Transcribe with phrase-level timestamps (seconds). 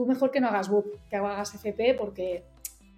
[0.00, 2.42] tú mejor que no hagas BUP, que hagas FP porque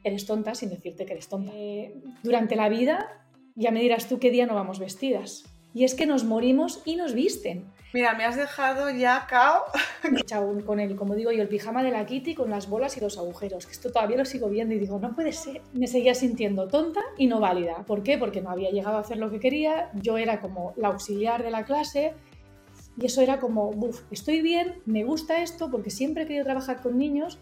[0.05, 1.51] eres tonta sin decirte que eres tonta.
[1.53, 3.25] Eh, durante la vida
[3.57, 5.43] ya me dirás tú qué día no vamos vestidas.
[5.75, 7.65] Y es que nos morimos y nos visten.
[7.93, 9.65] Mira, me has dejado ya cao.
[10.65, 13.19] con él, como digo yo, el pijama de la Kitty con las bolas y los
[13.19, 15.61] agujeros, que esto todavía lo sigo viendo y digo, no puede ser.
[15.73, 17.85] Me seguía sintiendo tonta y no válida.
[17.85, 18.17] ¿Por qué?
[18.17, 21.51] Porque no había llegado a hacer lo que quería, yo era como la auxiliar de
[21.51, 22.15] la clase
[22.97, 26.83] y eso era como, uff, estoy bien, me gusta esto porque siempre he querido trabajar
[26.83, 27.39] con niños,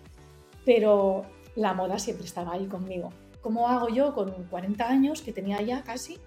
[0.65, 1.25] pero
[1.57, 3.11] la moda siempre estaba ahí conmigo.
[3.41, 6.19] ¿Cómo hago yo con 40 años, que tenía ya casi?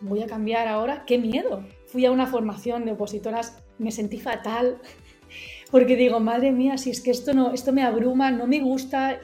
[0.00, 1.64] Voy a cambiar ahora, qué miedo.
[1.86, 4.78] Fui a una formación de opositoras, me sentí fatal,
[5.70, 9.18] porque digo, madre mía, si es que esto, no, esto me abruma, no me gusta.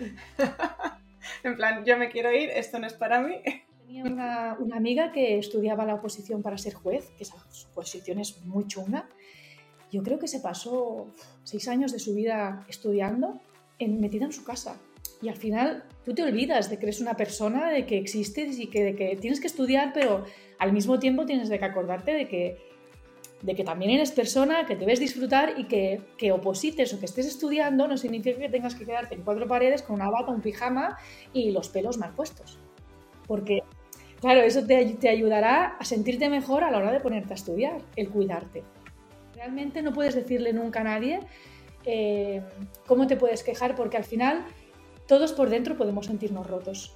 [1.45, 3.41] en plan, yo me quiero ir, esto no es para mí.
[3.91, 7.35] Tenía una, una amiga que estudiaba la oposición para ser juez, que esa
[7.73, 9.09] oposición es muy chunga.
[9.91, 11.09] Yo creo que se pasó
[11.43, 13.41] seis años de su vida estudiando,
[13.81, 14.79] en, metida en su casa
[15.21, 18.69] y al final tú te olvidas de que eres una persona, de que existes y
[18.69, 20.25] que, de que tienes que estudiar, pero
[20.61, 22.59] al mismo tiempo tienes que acordarte de que,
[23.43, 27.27] de que también eres persona, que debes disfrutar y que, que oposites o que estés
[27.27, 30.97] estudiando no significa que tengas que quedarte en cuatro paredes con una bata, un pijama
[31.33, 32.61] y los pelos mal puestos.
[33.27, 33.63] Porque,
[34.21, 38.09] claro, eso te, ayudará a sentirte mejor a la hora de ponerte a estudiar, el
[38.11, 38.63] cuidarte.
[39.35, 41.21] Realmente no puedes decirle nunca a nadie
[41.85, 42.43] eh,
[42.87, 44.45] cómo te puedes quejar porque al final
[45.07, 46.95] todos por dentro podemos sentirnos rotos.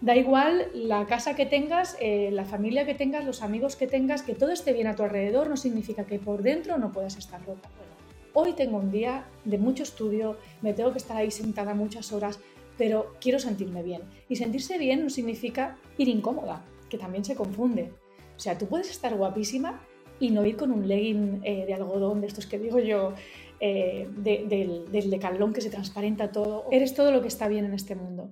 [0.00, 4.22] Da igual la casa que tengas, eh, la familia que tengas, los amigos que tengas,
[4.22, 7.40] que todo esté bien a tu alrededor no significa que por dentro no puedas estar
[7.46, 7.70] rota.
[7.76, 7.92] Bueno,
[8.34, 12.38] hoy tengo un día de mucho estudio, me tengo que estar ahí sentada muchas horas,
[12.78, 14.02] pero quiero sentirme bien.
[14.28, 17.92] Y sentirse bien no significa ir incómoda, que también se confunde.
[18.36, 19.80] O sea, tú puedes estar guapísima
[20.20, 23.14] y no ir con un legging eh, de algodón, de estos que digo yo,
[23.60, 26.66] eh, del, del decalón que se transparenta todo.
[26.70, 28.30] Eres todo lo que está bien en este mundo.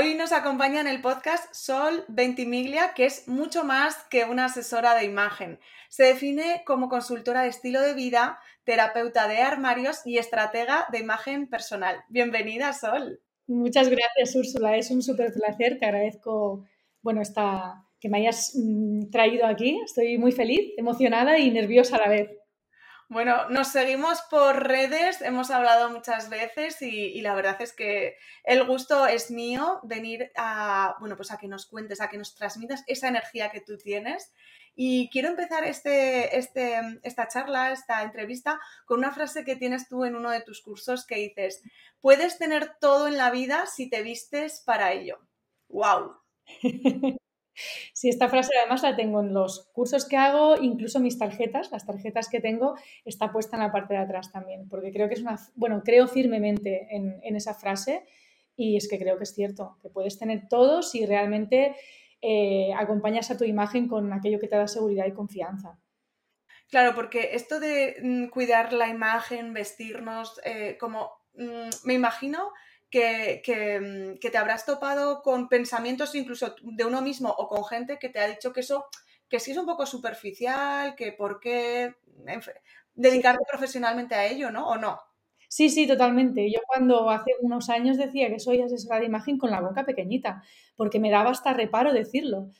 [0.00, 4.94] Hoy nos acompaña en el podcast Sol Ventimiglia, que es mucho más que una asesora
[4.94, 5.58] de imagen.
[5.88, 11.48] Se define como consultora de estilo de vida, terapeuta de armarios y estratega de imagen
[11.48, 11.96] personal.
[12.10, 13.20] Bienvenida, Sol.
[13.48, 14.76] Muchas gracias, Úrsula.
[14.76, 15.80] Es un súper placer.
[15.80, 16.64] Te agradezco
[17.02, 19.80] bueno, esta, que me hayas mm, traído aquí.
[19.84, 22.30] Estoy muy feliz, emocionada y nerviosa a la vez.
[23.10, 28.66] Bueno, nos seguimos por redes, hemos hablado muchas veces y, la verdad es que el
[28.66, 32.84] gusto es mío venir a, bueno, pues a que nos cuentes, a que nos transmitas
[32.86, 34.34] esa energía que tú tienes.
[34.74, 40.04] Y quiero empezar este, este, esta charla, esta entrevista, con una frase que tienes tú
[40.04, 41.62] en uno de tus cursos que dices,
[42.02, 45.18] puedes tener todo en la vida si te vistes para ello.
[45.68, 46.20] ¡Wow!
[47.92, 51.86] Sí, esta frase además la tengo en los cursos que hago, incluso mis tarjetas, las
[51.86, 55.20] tarjetas que tengo, está puesta en la parte de atrás también, porque creo que es
[55.20, 58.04] una, bueno, creo firmemente en, esa frase
[58.56, 61.76] y es que creo que es cierto, que puedes tener todo si realmente
[62.20, 65.78] eh, acompañas a tu imagen con aquello que te da seguridad y confianza.
[66.70, 72.52] Claro, porque esto de mm, cuidar la imagen, vestirnos, eh, como mm, me imagino
[72.90, 78.08] Mm, que, te habrás topado con pensamientos incluso de uno mismo o con gente que
[78.08, 78.86] te ha dicho que eso,
[79.28, 81.94] que sí es un poco superficial, que por qué
[82.94, 84.68] dedicarte profesionalmente a ello, ¿no?
[84.68, 85.00] ¿O no?
[85.48, 86.50] Sí, sí, totalmente.
[86.50, 90.42] Yo cuando hace unos años decía que soy asesora de imagen con la boca pequeñita,
[90.76, 92.50] porque me daba hasta reparo decirlo.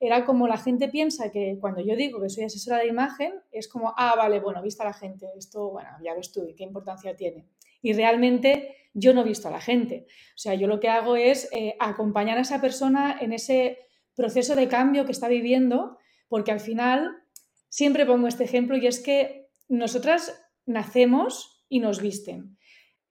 [0.00, 3.68] Era como la gente piensa que cuando yo digo que soy asesora de imagen, es
[3.68, 7.46] como, ah, vale, bueno, vista la gente, esto, bueno, ya ves tú, ¿qué importancia tiene?
[7.86, 10.06] Y realmente yo no he visto a la gente.
[10.34, 13.78] O sea, yo lo que hago es eh, acompañar a esa persona en ese
[14.16, 17.12] proceso de cambio que está viviendo, porque al final
[17.68, 22.58] siempre pongo este ejemplo y es que nosotras nacemos y nos visten.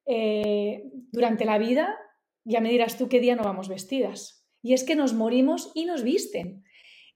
[0.05, 1.97] Eh, durante la vida,
[2.43, 4.45] ya me dirás tú qué día no vamos vestidas.
[4.61, 6.65] Y es que nos morimos y nos visten.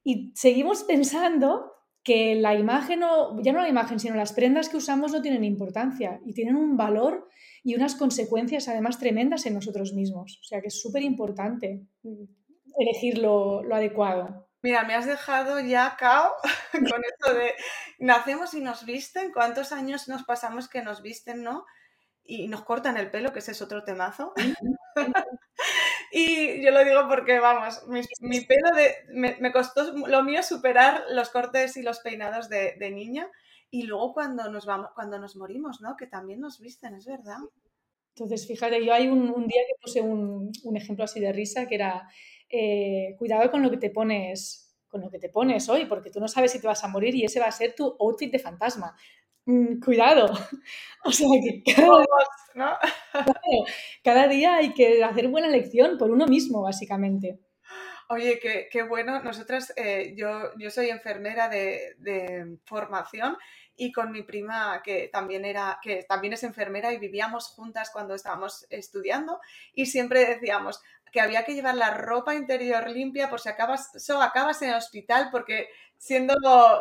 [0.01, 1.73] Y seguimos pensando
[2.03, 5.43] que la imagen, o, ya no la imagen, sino las prendas que usamos no tienen
[5.43, 7.27] importancia y tienen un valor
[7.63, 10.39] y unas consecuencias además tremendas en nosotros mismos.
[10.41, 11.85] O sea que es súper importante
[12.77, 14.47] elegir lo, adecuado.
[14.61, 16.33] Mira, me has dejado ya cao
[16.71, 17.53] con esto de
[17.99, 21.65] nacemos y nos visten, cuántos años nos pasamos que nos visten, ¿no?
[22.23, 24.33] Y nos cortan el pelo, que ese es otro temazo.
[26.11, 31.29] y yo lo digo porque, vamos, mi, pelo de, me, costó lo mío superar los
[31.29, 33.29] cortes y los peinados de, de niña
[33.71, 35.95] y luego cuando nos vamos, cuando nos morimos, ¿no?
[35.95, 37.37] Que también nos visten, es verdad.
[38.15, 42.09] Entonces, fíjate, yo hay un, día que puse un, ejemplo así de risa que era,
[42.49, 46.19] eh, cuidado con lo que te pones con lo que te pones hoy, porque tú
[46.19, 48.39] no sabes si te vas a morir y ese va a ser tu outfit de
[48.39, 48.95] fantasma.
[49.49, 50.27] Mm, cuidado.
[51.05, 51.63] O sea que
[54.03, 57.39] cada, día hay que hacer buena elección por uno mismo, básicamente.
[58.11, 58.39] Oye,
[58.71, 59.21] qué, bueno.
[59.21, 63.37] Nosotras, eh, yo, yo soy enfermera de, de, formación
[63.75, 68.15] y con mi prima, que también, era, que también es enfermera y vivíamos juntas cuando
[68.15, 69.39] estábamos estudiando
[69.73, 74.21] y siempre decíamos, que había que llevar la ropa interior limpia por si acabas, so,
[74.21, 76.35] acabas en el hospital, porque siendo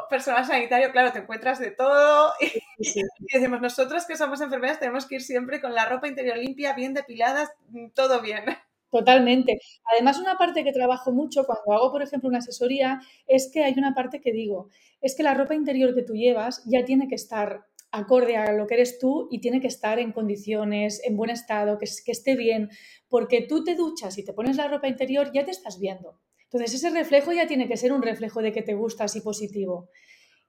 [0.08, 2.32] personal sanitario, claro, te encuentras de todo.
[2.78, 3.02] Y,
[3.32, 6.94] decimos, nosotros que somos enfermeras tenemos que ir siempre con la ropa interior limpia, bien
[6.94, 8.44] depilada, mm, todo bien.
[8.90, 9.58] Totalmente.
[9.92, 13.74] Además, una parte que trabajo mucho cuando hago, por ejemplo, una asesoría, es que hay
[13.76, 14.68] una parte que digo,
[15.00, 18.66] es que la ropa interior que tú llevas ya tiene que estar acorde a lo
[18.66, 22.36] que eres tú y tiene que estar en condiciones, en buen estado, que, que esté
[22.36, 22.70] bien,
[23.08, 26.20] porque tú te duchas y te pones la ropa interior, ya te estás viendo.
[26.44, 29.90] Entonces ese reflejo ya tiene que ser un reflejo de que te gustas y positivo.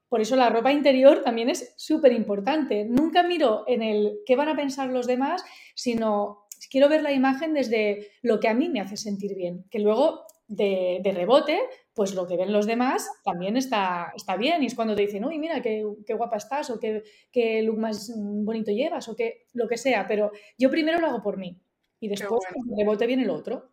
[0.07, 2.86] Por eso la ropa interior también es súper importante.
[2.86, 5.44] Nunca miro en el qué van a pensar los demás,
[5.75, 9.80] sino quiero ver la imagen desde lo que a mí me hace sentir bien, que
[9.80, 11.60] luego de, rebote,
[11.94, 14.64] pues lo que ven los demás también está, está bien.
[14.64, 15.84] Y es cuando te dicen, uy, mira, qué,
[16.18, 20.08] guapa estás, o qué, qué, look más bonito llevas, o qué, lo que sea.
[20.08, 21.62] Pero yo primero lo hago por mí.
[22.00, 23.72] Y después de rebote viene el otro.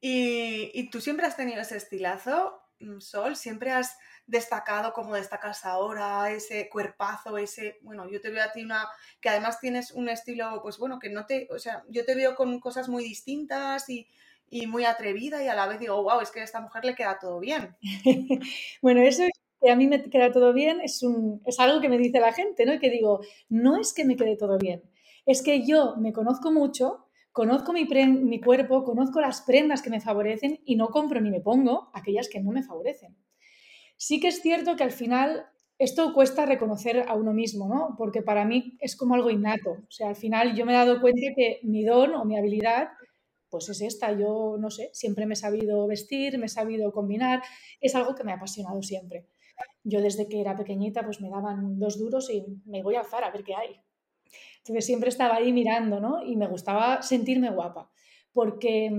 [0.00, 3.36] ¿Y, ¿Y tú siempre has tenido ese estilazo, mm, Sol?
[3.36, 3.96] ¿Siempre has
[4.26, 8.88] destacado como destacas ahora, ese cuerpazo, ese, bueno, yo te veo a ti una,
[9.20, 12.34] que además tienes un estilo, pues bueno, que no te, o sea, yo te veo
[12.34, 14.08] con cosas muy distintas y,
[14.48, 16.94] y muy atrevida y a la vez digo, wow, es que a esta mujer le
[16.94, 17.74] queda todo bien.
[18.82, 19.24] bueno, eso
[19.60, 22.32] que a mí me queda todo bien es, un, es algo que me dice la
[22.32, 22.74] gente, ¿no?
[22.74, 24.82] Y que digo, no es que me quede todo bien,
[25.24, 30.00] es que yo me conozco mucho, conozco mi, mi cuerpo, conozco las prendas que me
[30.00, 33.16] favorecen y no compro ni me pongo aquellas que no me favorecen.
[34.04, 35.46] Sí que es cierto que al final
[35.78, 37.94] esto cuesta reconocer a uno mismo, ¿no?
[37.96, 39.70] Porque para mí es como algo innato.
[39.70, 42.88] O sea, al final yo me he dado cuenta que mi don o mi habilidad
[43.48, 44.10] pues es esta.
[44.10, 47.44] Yo, no sé, siempre me he sabido vestir, me he sabido combinar,
[47.80, 49.28] es algo que me ha apasionado siempre.
[49.84, 53.22] Yo desde que era pequeñita, pues me daban dos duros y me voy a alzar
[53.22, 53.80] a ver qué hay.
[54.58, 56.24] Entonces siempre estaba ahí mirando, ¿no?
[56.24, 57.88] Y me gustaba sentirme guapa,
[58.32, 58.90] porque,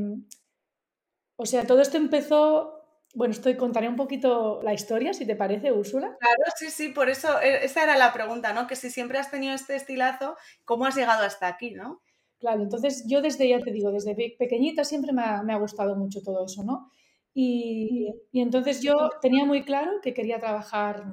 [1.35, 2.82] o sea, todo esto empezó
[3.13, 6.17] bueno, estoy contaré un poquito la historia, si te parece, Úrsula.
[6.19, 8.65] Claro, sí, sí, por eso e, esa era la pregunta, ¿no?
[8.65, 12.01] Que si siempre has tenido este estilazo, ¿cómo has llegado hasta aquí, no?
[12.39, 16.45] Claro, entonces yo desde, ya te digo, desde pequeñita siempre me ha, gustado mucho todo
[16.45, 16.89] eso, ¿no?
[17.33, 21.03] Y, entonces yo tenía muy claro que quería trabajar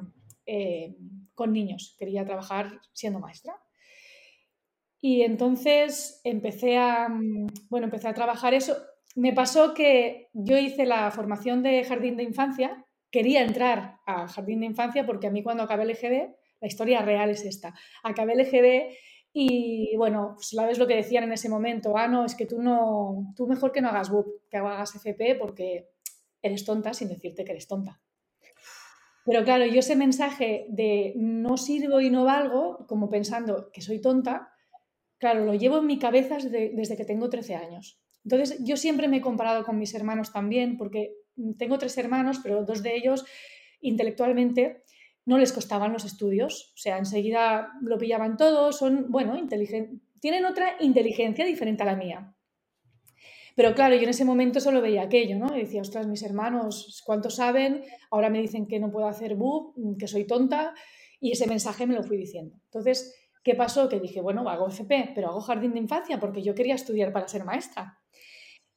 [0.47, 0.97] eh,
[1.35, 3.55] con niños, quería trabajar siendo maestra.
[5.01, 7.09] Y entonces empecé a,
[7.69, 8.77] bueno, empecé a trabajar eso.
[9.17, 14.61] Me pasó que yo hice la formación de jardín de infancia, quería entrar a jardín
[14.61, 18.35] de infancia porque a mí cuando acabé el EGB, la historia real es esta, acabé
[18.35, 18.95] el EGB
[19.33, 23.33] y bueno, sabes lo que decían en ese momento, ah, no, es que tú no,
[23.37, 25.89] tú mejor que no hagas BUP, que hagas FP porque
[26.43, 28.01] eres tonta sin decirte que eres tonta.
[29.25, 34.01] Pero claro, yo ese mensaje de no sirvo y no valgo, como pensando que soy
[34.01, 34.53] tonta,
[35.19, 38.01] claro, lo llevo en mi cabeza desde, desde que tengo 13 años.
[38.25, 41.15] Entonces, yo siempre me he comparado con mis hermanos también, porque
[41.59, 43.25] tengo tres hermanos, pero dos de ellos
[43.81, 44.85] intelectualmente
[45.25, 49.37] no les costaban los estudios, o sea, enseguida lo pillaban todo, son, bueno,
[50.21, 52.35] tienen otra inteligencia diferente a la mía.
[53.57, 55.55] Pero claro, yo en ese momento solo veía aquello, ¿no?
[55.57, 57.85] Y decía, ostras, mis hermanos, ¿cuánto saben?
[58.11, 60.75] Ahora me dicen que no puedo hacer BUP, que soy tonta,
[61.21, 62.57] y ese mensaje me lo fui diciendo.
[62.65, 63.15] Entonces,
[63.45, 63.89] ¿qué pasó?
[63.89, 67.29] Que dije, bueno, hago FP, pero hago jardín de infancia porque yo quería estudiar para
[67.29, 68.00] ser maestra.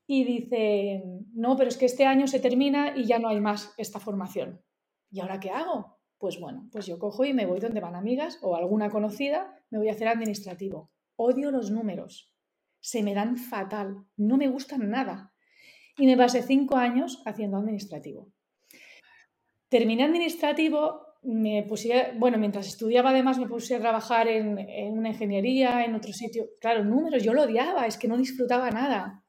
[0.06, 3.74] Y dice, no, pero es que este año se termina y ya no hay más
[3.78, 4.62] esta formación.
[5.10, 5.98] ¿Y ahora qué hago?
[6.18, 9.78] Pues bueno, pues yo cojo y me voy donde van amigas o alguna conocida, me
[9.78, 10.92] voy a hacer administrativo.
[11.16, 12.34] Odio los números,
[12.80, 15.34] se me dan fatal, no me gustan nada.
[15.98, 18.32] Y me pasé cinco años haciendo administrativo.
[19.70, 25.10] Terminé administrativo, me puse, bueno, mientras estudiaba además me puse a trabajar en, en una
[25.10, 26.50] ingeniería, en otro sitio.
[26.60, 29.23] Claro, números, yo lo odiaba, es que no disfrutaba nada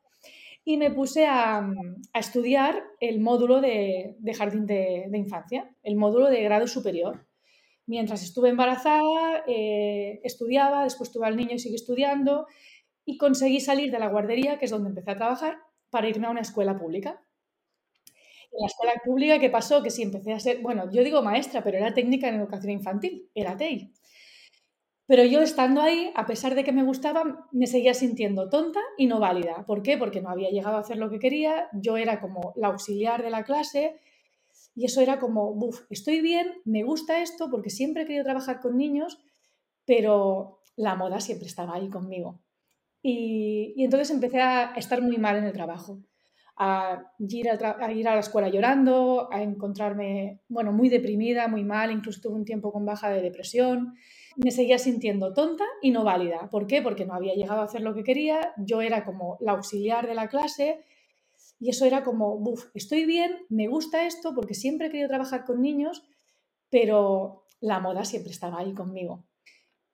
[0.64, 1.66] y me puse a,
[2.14, 7.26] estudiar el módulo de, jardín de, infancia, el módulo de grado superior.
[7.86, 12.46] Mientras estuve embarazada, eh, estudiaba, después tuve al niño y seguí estudiando
[13.04, 15.58] y conseguí salir de la guardería, que es donde empecé a trabajar,
[15.90, 17.22] para irme a una escuela pública.
[18.50, 19.82] En la escuela pública, ¿qué pasó?
[19.82, 23.28] Que sí, empecé a ser, bueno, yo digo maestra, pero era técnica en educación infantil,
[23.34, 23.92] era TEI.
[25.06, 29.06] Pero yo estando ahí, a pesar de que me gustaba, me seguía sintiendo tonta y
[29.06, 29.64] no válida.
[29.66, 29.98] ¿Por qué?
[29.98, 33.30] Porque no había llegado a hacer lo que quería, yo era como la auxiliar de
[33.30, 34.00] la clase
[34.74, 38.60] y eso era como, buf, estoy bien, me gusta esto porque siempre he querido trabajar
[38.60, 39.20] con niños,
[39.84, 42.40] pero la moda siempre estaba ahí conmigo.
[43.02, 45.98] Y, entonces empecé a estar muy mal en el trabajo,
[46.56, 51.90] a ir a, ir a la escuela llorando, a encontrarme, bueno, muy deprimida, muy mal,
[51.90, 53.94] incluso tuve un tiempo con baja de depresión
[54.36, 56.48] me seguía sintiendo tonta y no válida.
[56.50, 56.82] ¿Por qué?
[56.82, 60.14] Porque no había llegado a hacer lo que quería, yo era como la auxiliar de
[60.14, 60.84] la clase
[61.60, 65.44] y eso era como, buf, estoy bien, me gusta esto porque siempre he querido trabajar
[65.44, 66.02] con niños,
[66.68, 69.24] pero la moda siempre estaba ahí conmigo.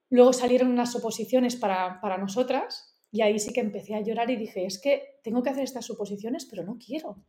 [0.09, 4.37] Luego salieron unas oposiciones para, para nosotras y ahí sí que empecé a llorar y
[4.37, 7.25] dije, es que tengo que hacer estas oposiciones, pero no quiero.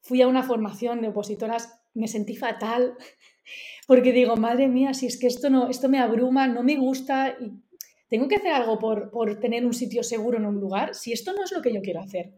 [0.00, 2.94] Fui a una formación de opositoras, me sentí fatal,
[3.86, 7.36] porque digo, madre mía, si es que esto, no, esto me abruma, no me gusta
[7.40, 7.52] y
[8.08, 11.32] tengo que hacer algo por, por tener un sitio seguro en un lugar, si esto
[11.32, 12.32] no es lo que yo quiero hacer.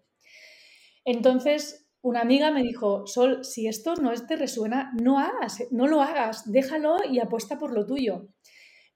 [1.05, 6.01] Entonces, una amiga me dijo, Sol, si esto no te resuena, no hagas, no lo
[6.01, 8.29] hagas, déjalo y apuesta por lo tuyo.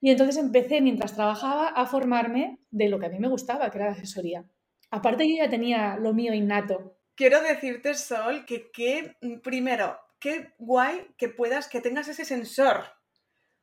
[0.00, 3.78] Y entonces empecé, mientras trabajaba, a formarme de lo que a mí me gustaba, que
[3.78, 4.44] era la asesoría.
[4.90, 6.97] Aparte, yo ya tenía lo mío innato.
[7.16, 12.85] Quiero decirte, Sol, que, que primero, qué guay que puedas, que tengas ese sensor,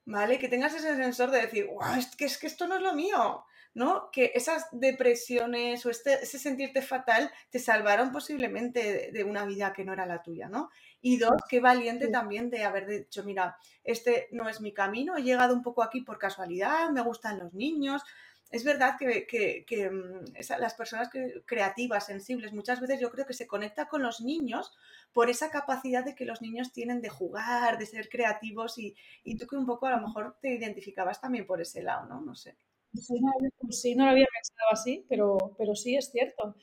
[0.05, 0.39] ¿vale?
[0.39, 2.93] Que tengas ese sensor de decir, wow, es que, es que esto no es lo
[2.93, 3.43] mío,
[3.73, 4.09] ¿no?
[4.11, 9.85] Que esas depresiones o este, ese sentirte fatal te salvaron posiblemente de, una vida que
[9.85, 10.69] no era la tuya, ¿no?
[11.01, 15.23] Y dos, qué valiente también de haber dicho, mira, este no es mi camino, he
[15.23, 18.03] llegado un poco aquí por casualidad, me gustan los niños,
[18.51, 21.09] es verdad que, mm, las personas
[21.45, 24.73] creativas, sensibles, muchas veces yo creo que se conecta con los niños
[25.13, 28.95] por esa capacidad de que los niños tienen de jugar, de ser creativos y,
[29.37, 32.19] tú que un poco a lo mejor te identificabas también por ese lado, ¿no?
[32.21, 32.55] No sé.
[32.93, 36.55] Sí, no, lo había pensado así, pero, pero sí es cierto.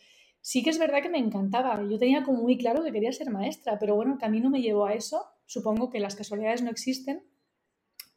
[0.42, 1.82] Sí que es verdad que me encantaba.
[1.88, 4.84] Yo tenía como muy claro que quería ser maestra, pero bueno, el camino me llevó
[4.84, 5.26] a eso.
[5.46, 7.24] Supongo que las casualidades no existen.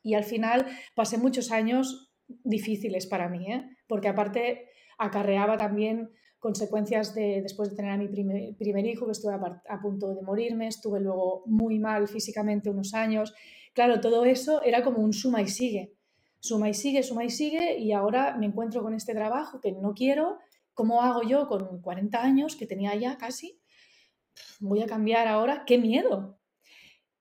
[0.04, 2.11] Y al final pasé muchos años
[2.44, 3.70] difíciles para mí, ¿eh?
[3.88, 6.12] porque aparte acarreaba también
[6.42, 10.68] consecuencias de después de tener a mi primer, hijo, que estuve a, punto de morirme,
[10.68, 13.34] estuve luego muy mal físicamente unos años.
[13.74, 15.94] Claro, todo eso era como un suma y sigue,
[16.40, 19.94] suma y sigue, suma y sigue, y ahora me encuentro con este trabajo que no
[19.94, 20.40] quiero.
[20.74, 23.62] ¿Cómo hago yo con 40 años, que tenía ya casi?
[24.60, 26.40] Voy a cambiar ahora, qué miedo,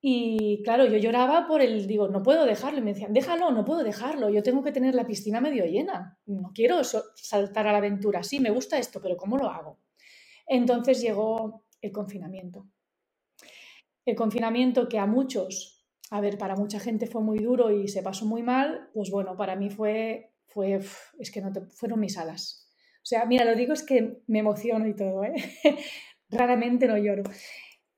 [0.02, 2.78] y claro, yo lloraba por el, digo, no puedo dejarlo.
[2.78, 4.30] Y me decían, déjalo, no puedo dejarlo.
[4.30, 6.18] Yo tengo que tener la piscina medio llena.
[6.26, 8.22] No quiero saltar a la aventura.
[8.22, 9.78] Sí, me gusta esto, pero ¿cómo lo hago?
[10.46, 12.66] Entonces llegó el confinamiento.
[14.06, 18.02] El confinamiento que a muchos, a ver, para mucha gente fue muy duro y se
[18.02, 20.80] pasó muy mal, pues bueno, para mí fue, fue
[21.18, 22.68] es que no te, fueron mis alas.
[23.02, 25.34] O sea, mira, lo digo es que me emociono y todo, ¿eh?
[26.30, 27.24] Raramente no lloro.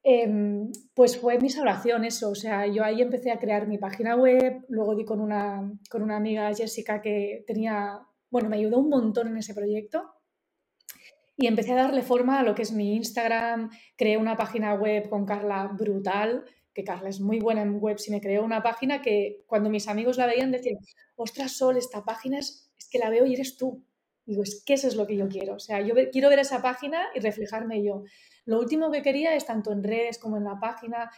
[0.04, 4.16] Em, pues fue mi salvación eso, o sea, yo ahí empecé a crear mi página
[4.16, 8.88] web, luego di con una, con una amiga Jessica que tenía, bueno, me ayudó un
[8.88, 10.12] montón en ese proyecto
[11.36, 15.08] y empecé a darle forma a lo que es mi Instagram, creé una página web
[15.08, 16.44] con Carla brutal,
[16.74, 19.86] que Carla es muy buena en web, si me creó una página que cuando mis
[19.86, 20.78] amigos la veían decían,
[21.14, 23.84] ostras Sol, esta página es, es que la veo y eres tú.
[24.24, 26.62] Digo, es que eso es lo que yo quiero, o sea, yo quiero ver esa
[26.62, 28.04] página y reflejarme yo.
[28.44, 31.10] Lo último que quería es, tanto en redes como en la página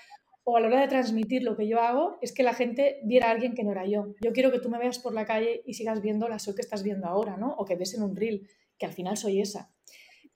[0.44, 3.28] o a la hora de transmitir lo que yo hago, es que la gente viera
[3.28, 4.14] a alguien que no era yo.
[4.20, 6.60] Yo quiero que tú me veas por la calle y sigas viendo la soy que
[6.60, 7.54] estás viendo ahora, ¿no?
[7.54, 9.72] O que ves en un reel, que al final soy esa.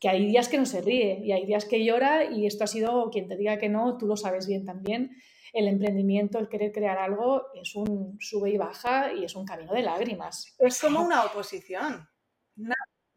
[0.01, 2.67] Que hay días que no se ríe y hay días que llora y esto ha
[2.67, 5.11] sido, quien te diga que no, tú lo sabes bien también.
[5.53, 9.75] El emprendimiento, el querer crear algo, es un sube y baja y es un camino
[9.75, 10.55] de lágrimas.
[10.59, 12.09] Es como una oposición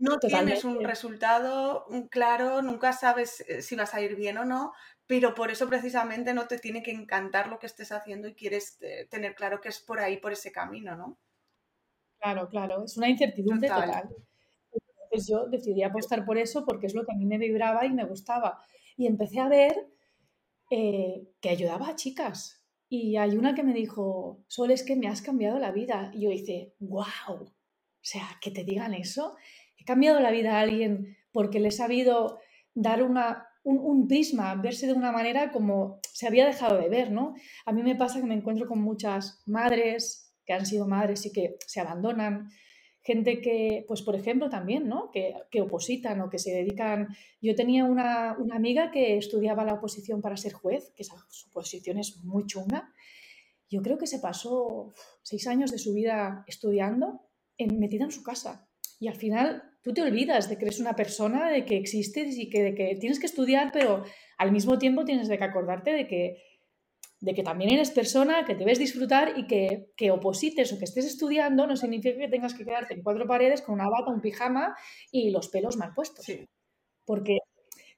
[0.01, 4.73] no tienes un resultado claro, nunca sabes eh, si vas a ir bien o no,
[5.05, 8.79] pero por eso precisamente no te tiene que encantar lo que estés haciendo y quieres
[8.81, 11.19] eh, tener claro que es por ahí, por ese camino, ¿no?
[12.19, 14.09] Claro, claro, es una incertidumbre total.
[14.71, 17.91] Entonces yo decidí apostar por eso porque es lo que a mí me vibraba y
[17.91, 18.59] me gustaba.
[18.97, 19.87] Y empecé a ver
[20.71, 22.65] eh, que ayudaba a chicas.
[22.89, 26.09] Y hay una que me dijo, Sol, es que me has cambiado la vida.
[26.13, 27.05] Y yo hice, wow,
[27.35, 29.35] o sea, que te digan eso
[29.81, 32.39] he cambiado la vida a alguien porque le he sabido
[32.73, 37.33] dar un, prisma, verse de una manera como se había dejado de ver, ¿no?
[37.65, 41.31] A mí me pasa que me encuentro con muchas madres que han sido madres y
[41.31, 42.49] que se abandonan,
[43.01, 45.09] gente que, pues por ejemplo, también, ¿no?
[45.11, 47.07] Que, que opositan o que se dedican.
[47.41, 51.15] Yo tenía una, amiga que estudiaba la oposición para ser juez, que esa
[51.49, 52.91] oposición es muy chunga,
[53.69, 57.21] yo creo que se pasó seis años de su vida estudiando
[57.57, 58.67] en, metida en su casa.
[59.01, 62.51] Y al final tú te olvidas de que eres una persona, de que existes y
[62.51, 64.03] que, de que tienes que estudiar, pero
[64.37, 66.37] al mismo tiempo tienes que acordarte de que,
[67.19, 71.05] de que también eres persona, que debes disfrutar y que, que oposites o que estés
[71.05, 74.75] estudiando no significa que tengas que quedarte en cuatro paredes con una bata, un pijama
[75.11, 76.27] y los pelos mal puestos.
[77.03, 77.39] Porque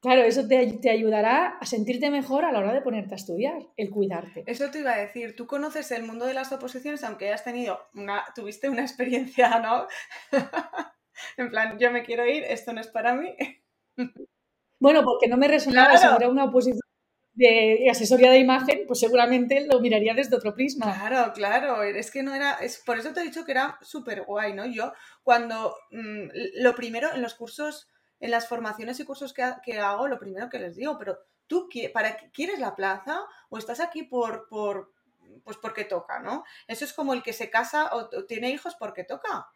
[0.03, 3.89] Claro, eso te, ayudará a sentirte mejor a la hora de ponerte a estudiar, el
[3.89, 4.43] cuidarte.
[4.48, 7.79] Eso te iba a decir, tú conoces el mundo de las oposiciones, aunque hayas tenido
[7.95, 9.88] una, tuviste una experiencia, ¿no?
[11.38, 13.33] en plan, yo me quiero ir, esto no es para mí.
[14.77, 16.81] bueno, porque no me resonaba si era una oposición
[17.36, 20.93] de asesoría de imagen, pues seguramente lo miraría desde otro prisma.
[20.93, 24.24] Claro, claro, es que no era, es, por eso te he dicho que era súper
[24.24, 24.65] guay, ¿no?
[24.65, 24.91] Yo
[25.24, 27.88] cuando, mm, lo primero en los cursos
[28.24, 32.15] en las formaciones y cursos que, hago, lo primero que les digo, pero tú para,
[32.32, 34.94] quieres la plaza o estás aquí por, por,
[35.44, 36.46] pues porque toca, ¿no?
[36.65, 39.50] Eso es como el que se casa o, tiene hijos porque toca.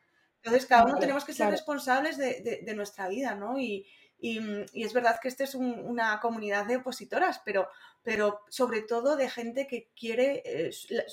[0.44, 3.58] Entonces, cada uno tenemos que ser responsables de, nuestra vida, ¿no?
[3.58, 3.88] Y,
[4.20, 7.70] es verdad que esta es una comunidad de opositoras, pero,
[8.04, 10.72] pero sobre todo de gente que quiere eh,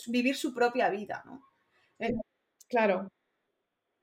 [0.08, 1.46] vivir su propia vida, ¿no?
[2.66, 3.08] Claro.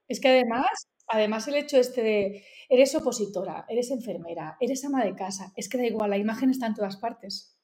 [0.07, 5.13] Es que además además el hecho este de eres opositora, eres enfermera, eres ama de
[5.13, 7.57] casa, es que da igual, la imagen está en todas partes.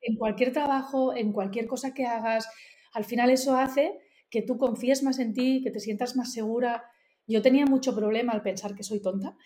[0.00, 2.48] en cualquier trabajo, en cualquier cosa que hagas,
[2.94, 3.98] al final eso hace
[4.30, 6.84] que tú confíes más en ti, que te sientas más segura.
[7.26, 9.36] Yo tenía mucho problema al pensar que soy tonta,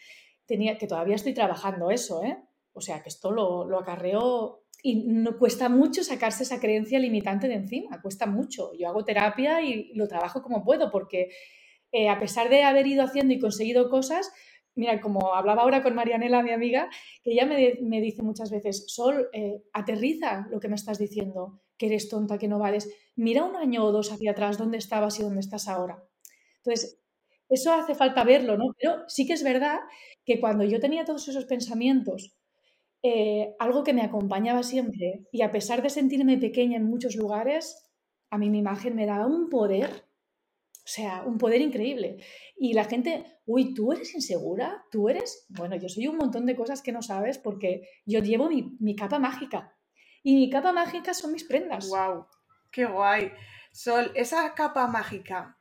[0.46, 2.38] tenía que todavía estoy trabajando eso, ¿eh?
[2.74, 7.48] O sea, que esto lo, lo acarreo y no cuesta mucho sacarse esa creencia limitante
[7.48, 8.72] de encima, cuesta mucho.
[8.78, 11.30] Yo hago terapia y lo trabajo como puedo porque
[11.92, 14.32] eh, a pesar de haber ido haciendo y conseguido cosas,
[14.74, 16.88] mira, como hablaba ahora con Marianela, mi amiga,
[17.22, 21.86] que ella me, dice muchas veces, Sol, eh, aterriza lo que me estás diciendo, que
[21.86, 22.88] eres tonta, que no vales.
[23.16, 26.02] Mira un año o dos hacia atrás dónde estabas y dónde estás ahora.
[26.58, 27.00] Entonces,
[27.48, 28.74] eso hace falta verlo, ¿no?
[28.78, 29.80] Pero sí que es verdad
[30.24, 32.38] que cuando yo tenía todos esos pensamientos,
[33.02, 37.90] eh, algo que me acompañaba siempre, y a pesar de sentirme pequeña en muchos lugares,
[38.30, 40.06] a mí mi imagen me daba un poder
[40.84, 42.24] o sea, un poder increíble.
[42.56, 44.84] Y la gente, uy, ¿tú eres insegura?
[44.90, 45.46] ¿Tú eres?
[45.48, 49.20] Bueno, yo soy un montón de cosas que no sabes porque yo llevo mi, capa
[49.20, 49.76] mágica.
[50.24, 51.88] Y mi capa mágica son mis prendas.
[51.88, 52.26] ¡Wow!
[52.72, 53.30] ¡Qué guay!
[53.72, 55.58] Sol, esa capa mágica,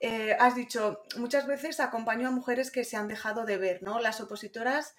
[0.00, 4.00] eh, has dicho, muchas veces acompaño a mujeres que se han dejado de ver, ¿no?
[4.00, 4.96] Las opositoras,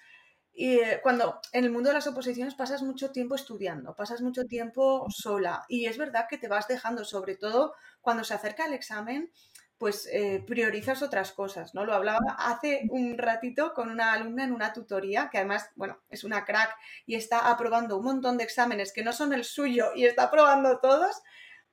[0.56, 4.44] y eh, cuando en el mundo de las oposiciones pasas mucho tiempo estudiando, pasas mucho
[4.44, 8.72] tiempo sola, y es verdad que te vas dejando, sobre todo cuando se acerca el
[8.72, 9.32] examen,
[9.78, 11.84] pues eh, priorizas otras cosas, ¿no?
[11.84, 16.24] Lo hablaba hace un ratito con una alumna en una tutoría, que además, bueno, es
[16.24, 20.06] una crack y está aprobando un montón de exámenes que no son el suyo y
[20.06, 21.22] está aprobando todos.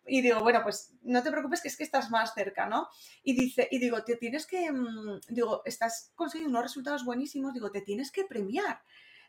[0.06, 2.88] Y digo, bueno, pues no te preocupes que es que estás más cerca, ¿no?
[3.24, 7.72] Y dice, y digo, te tienes que, mm, digo, estás consiguiendo unos resultados buenísimos, digo,
[7.72, 8.82] te tienes que premiar.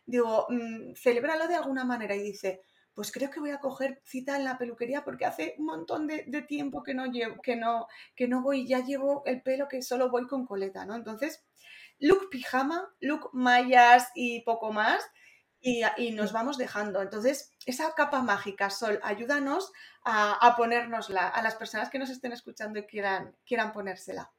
[0.05, 2.15] Digo, mm, celébralo de alguna manera.
[2.15, 2.61] Y dice,
[2.93, 6.23] pues creo que voy a coger cita en la peluquería porque hace un montón de,
[6.47, 10.09] tiempo que no, llevo, que, no, que no voy, ya llevo el pelo que solo
[10.09, 10.95] voy con coleta, ¿no?
[10.95, 11.43] Entonces,
[11.99, 15.03] look pijama, look mallas y poco más.
[15.65, 17.01] Y, nos vamos dejando.
[17.01, 19.71] Entonces, esa capa mágica, Sol, ayúdanos
[20.03, 24.29] a, a ponérnosla a las personas que nos estén escuchando y quieran, quieran ponérsela.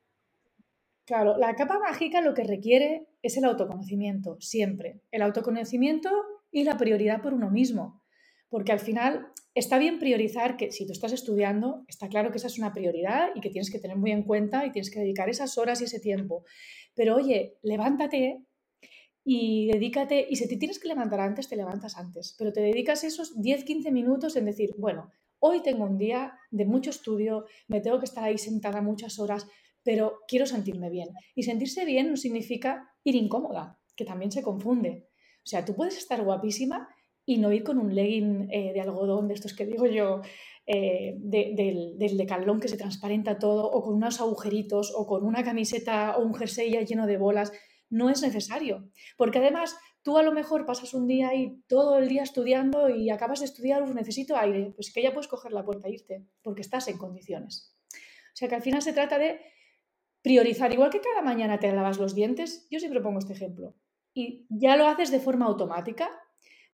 [1.06, 5.00] Claro, la capa mágica lo que requiere es el autoconocimiento, siempre.
[5.10, 6.10] El autoconocimiento
[6.50, 8.03] y la prioridad por uno mismo.
[8.54, 12.46] Porque al final está bien priorizar que si tú estás estudiando, está claro que esa
[12.46, 15.28] es una prioridad y que tienes que tener muy en cuenta y tienes que dedicar
[15.28, 16.44] esas horas y ese tiempo.
[16.94, 18.44] Pero oye, levántate
[19.24, 23.02] y dedícate, y si te tienes que levantar antes, te levantas antes, pero te dedicas
[23.02, 27.98] esos 10-15 minutos en decir, bueno, hoy tengo un día de mucho estudio, me tengo
[27.98, 29.48] que estar ahí sentada muchas horas,
[29.82, 31.08] pero quiero sentirme bien.
[31.34, 35.08] Y sentirse bien no significa ir incómoda, que también se confunde.
[35.38, 36.88] O sea, tú puedes estar guapísima
[37.26, 40.20] y no ir con un legging eh, de algodón, de estos que digo yo,
[40.66, 45.42] eh, del, del decalón que se transparenta todo, o con unos agujeritos, o con una
[45.42, 47.52] camiseta o un jersey ya lleno de bolas.
[47.90, 52.08] No es necesario, porque además tú a lo mejor pasas un día ahí todo el
[52.08, 55.88] día estudiando y acabas de estudiar, necesito aire, pues que ya puedes coger la puerta
[55.88, 57.74] e irte, porque estás en condiciones.
[57.92, 59.40] O sea que al final se trata de
[60.22, 63.74] priorizar, igual que cada mañana te lavas los dientes, yo siempre pongo este ejemplo,
[64.12, 66.10] y ya lo haces de forma automática,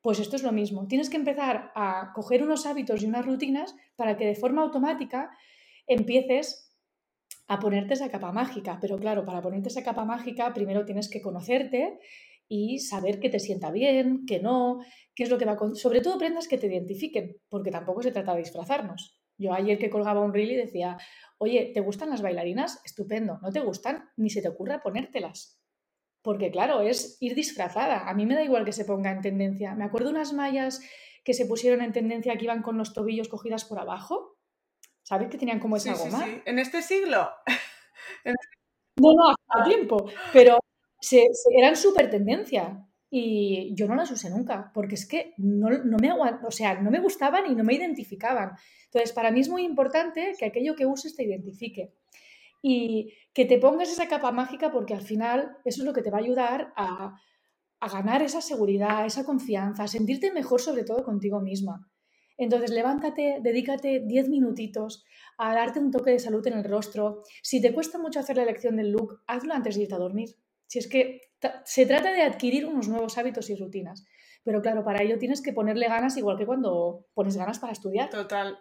[0.02, 0.86] pues esto es lo mismo.
[0.86, 5.30] Tienes que empezar a coger unos hábitos y unas rutinas para que de forma automática
[5.86, 6.74] empieces
[7.48, 8.78] a ponerte esa capa mágica.
[8.80, 11.98] Pero claro, para ponerte esa capa mágica primero tienes que conocerte
[12.48, 14.80] y saber que te sienta bien, que no,
[15.14, 15.76] qué es lo que va con...
[15.76, 19.20] Sobre todo prendas que te identifiquen, porque tampoco se trata de disfrazarnos.
[19.38, 20.98] Yo ayer que colgaba un reel y decía,
[21.38, 22.80] oye, ¿te gustan las bailarinas?
[22.84, 24.10] Estupendo, ¿no te gustan?
[24.16, 25.59] Ni se te ocurra ponértelas.
[26.22, 28.08] Porque claro, es ir disfrazada.
[28.08, 29.74] A mí me da igual que se ponga en tendencia.
[29.74, 30.80] Me acuerdo unas mallas
[31.24, 34.36] que se pusieron en tendencia que iban con los tobillos cogidas por abajo.
[35.02, 36.24] ¿Sabes que tenían como esa goma?
[36.24, 36.42] Sí, sí.
[36.46, 37.28] ¿En este siglo?
[38.96, 40.10] No, no, hace tiempo.
[40.30, 40.58] Pero
[41.00, 41.24] se,
[41.56, 42.86] eran súper tendencia.
[43.08, 45.68] Y yo no las usé nunca, porque es que no,
[46.00, 48.52] me o sea, no me gustaban y no me identificaban.
[48.84, 51.94] Entonces, para mí es muy importante que aquello que uses te identifique
[52.62, 56.10] y que te pongas esa capa mágica porque al final eso es lo que te
[56.10, 57.16] va a ayudar a,
[57.80, 61.90] a ganar esa seguridad, esa confianza, a sentirte mejor sobre todo contigo misma.
[62.36, 65.04] Entonces, levántate, dedícate 10 minutitos
[65.36, 67.22] a darte un toque de salud en el rostro.
[67.42, 70.30] Si te cuesta mucho hacer la elección del look, hazlo antes de irte a dormir.
[70.66, 71.20] Si es que
[71.64, 74.06] se trata de adquirir unos nuevos hábitos y rutinas.
[74.42, 78.08] Pero claro, para ello tienes que ponerle ganas igual que cuando pones ganas para estudiar.
[78.08, 78.58] Total,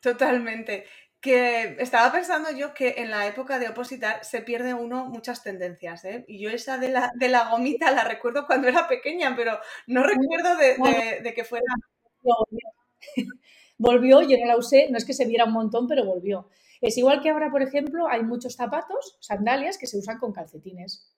[0.00, 0.84] totalmente.
[1.20, 6.04] Que estaba pensando yo que en la época de opositar se pierde uno muchas tendencias,
[6.04, 6.24] ¿eh?
[6.28, 10.02] Y yo esa de la, de la gomita la recuerdo cuando era pequeña, pero no
[10.04, 11.64] recuerdo de, de que fuera...
[13.78, 16.48] volvió, yo no la usé, no es que se viera un montón, pero volvió.
[16.80, 21.12] Es igual que ahora, por ejemplo, hay muchos zapatos, sandalias que se usan con calcetines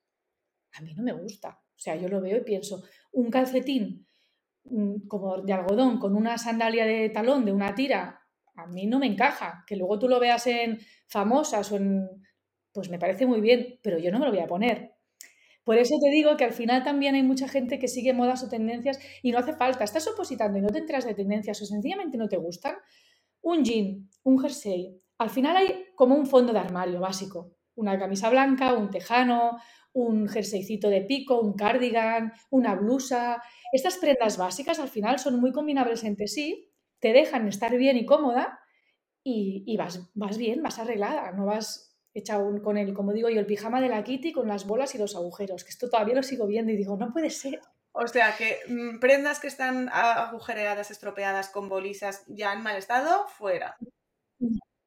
[0.72, 1.60] a mí no me gusta.
[1.76, 2.82] O sea, yo lo veo y pienso,
[3.12, 4.06] un calcetín
[4.64, 8.19] mm, como de algodón con una sandalia de talón de una tira,
[8.62, 9.64] a mí no me encaja.
[9.66, 12.08] Que luego tú lo veas en famosas o en...
[12.72, 14.92] Pues me parece muy bien, pero yo no me lo voy a poner.
[15.64, 18.48] Por eso te digo que al final también hay mucha gente que sigue modas o
[18.48, 19.84] tendencias y no hace falta.
[19.84, 22.76] Estás opositando y no te enteras de tendencias o sencillamente no te gustan.
[23.42, 25.00] Un jean, un jersey.
[25.18, 27.56] Al final hay como un fondo de armario básico.
[27.74, 29.58] Una camisa blanca, un tejano,
[29.92, 33.42] un jerseycito de pico, un cardigan, una blusa.
[33.72, 36.69] Estas prendas básicas al final son muy combinables entre sí,
[37.00, 38.60] te dejan estar bien y cómoda
[39.22, 43.46] y, vas, vas bien, vas arreglada, no vas hecha con el, como digo yo, el
[43.46, 46.46] pijama de la Kitty con las bolas y los agujeros, que esto todavía lo sigo
[46.46, 47.60] viendo y digo, no puede ser.
[47.92, 53.26] O sea, que mm, prendas que están agujereadas, estropeadas, con bolisas ya en mal estado,
[53.28, 53.76] fuera.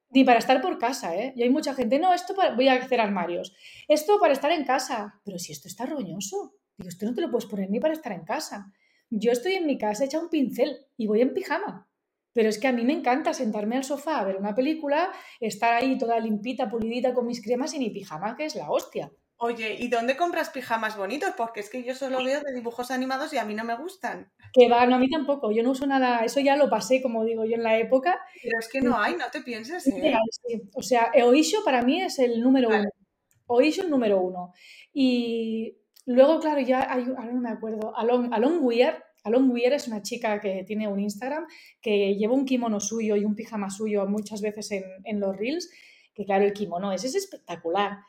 [0.10, 1.34] Ni para estar por casa, ¿eh?
[1.36, 3.56] Y hay mucha gente, no, esto voy a hacer armarios.
[3.88, 5.19] Esto para estar en casa.
[5.26, 6.56] Pero si esto está roñoso.
[6.78, 8.71] Digo, esto no te lo puedes poner ni para estar en casa.
[9.10, 11.88] Yo estoy en mi casa hecha un pincel y voy en pijama.
[12.34, 15.74] Pero es que a mí me encanta sentarme al sofá a ver una película, estar
[15.74, 19.12] ahí toda limpita, pulidita con mis cremas y mi pijama, que es la hostia.
[19.38, 21.34] Oye, ¿y dónde compras pijamas bonitos?
[21.36, 24.32] Porque es que yo solo veo de dibujos animados y a mí no me gustan.
[24.54, 25.52] Que va, no, a mí tampoco.
[25.52, 28.22] Yo no uso nada, eso ya lo pasé, como digo yo, en la época.
[28.41, 29.86] Pero es que no hay, no te pienses.
[29.88, 30.13] ¿eh?
[30.76, 32.89] O sea, Oisho para mí es el número uno.
[33.48, 34.54] Oisho el número uno.
[34.93, 38.96] Y luego, claro, ya hay, ahora no me acuerdo, Alon, Alon Weir.
[39.24, 41.46] Alon Weir es una chica que tiene un Instagram
[41.82, 45.70] que lleva un kimono suyo y un pijama suyo muchas veces en, los reels.
[46.14, 48.00] Que claro, el kimono ese es espectacular.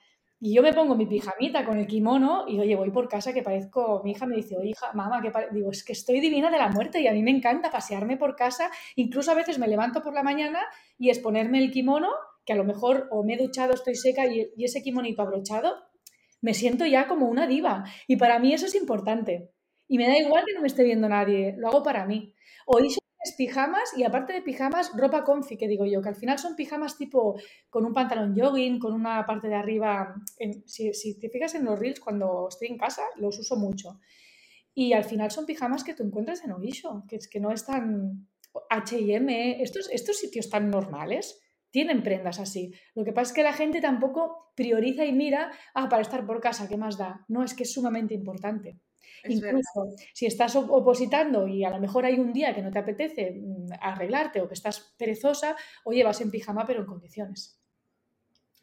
[0.41, 3.43] Y yo me pongo mi pijamita con el kimono y oye, voy por casa que
[3.43, 6.59] parezco, mi hija me dice, oye, hija, mamá, que digo, es que estoy divina de
[6.59, 10.03] la muerte y a mí me encanta pasearme por casa, incluso a veces me levanto
[10.03, 10.61] por la mañana
[10.99, 12.11] y es ponerme el kimono,
[12.45, 15.77] que a lo mejor o me he duchado, estoy seca y, ese kimonito abrochado,
[16.43, 17.85] me siento ya como una diva.
[18.07, 19.54] Y para mí eso es importante.
[19.89, 22.35] Y me da igual que no me esté viendo nadie, lo hago para mí.
[22.67, 22.89] Hoy
[23.37, 26.97] pijamas y aparte de pijamas, ropa comfy, que digo yo, que al final son pijamas
[26.97, 27.39] tipo
[27.71, 30.15] con un pantalón jogging, con una parte de arriba.
[30.67, 34.01] si, te fijas en los reels, cuando estoy en casa, los uso mucho.
[34.75, 38.29] Y al final son pijamas que tú encuentras en Oisho, que es que no están
[38.71, 39.29] HM,
[39.61, 42.73] estos, estos sitios tan normales tienen prendas así.
[42.95, 46.41] Lo que pasa es que la gente tampoco prioriza y mira, ah, para estar por
[46.41, 47.25] casa, ¿qué más da?
[47.29, 48.79] No, es que es sumamente importante.
[49.25, 53.33] Incluso si estás opositando y a lo mejor hay un día que no te apetece
[53.33, 57.59] mm, arreglarte o que estás perezosa, oye, vas en pijama pero en condiciones.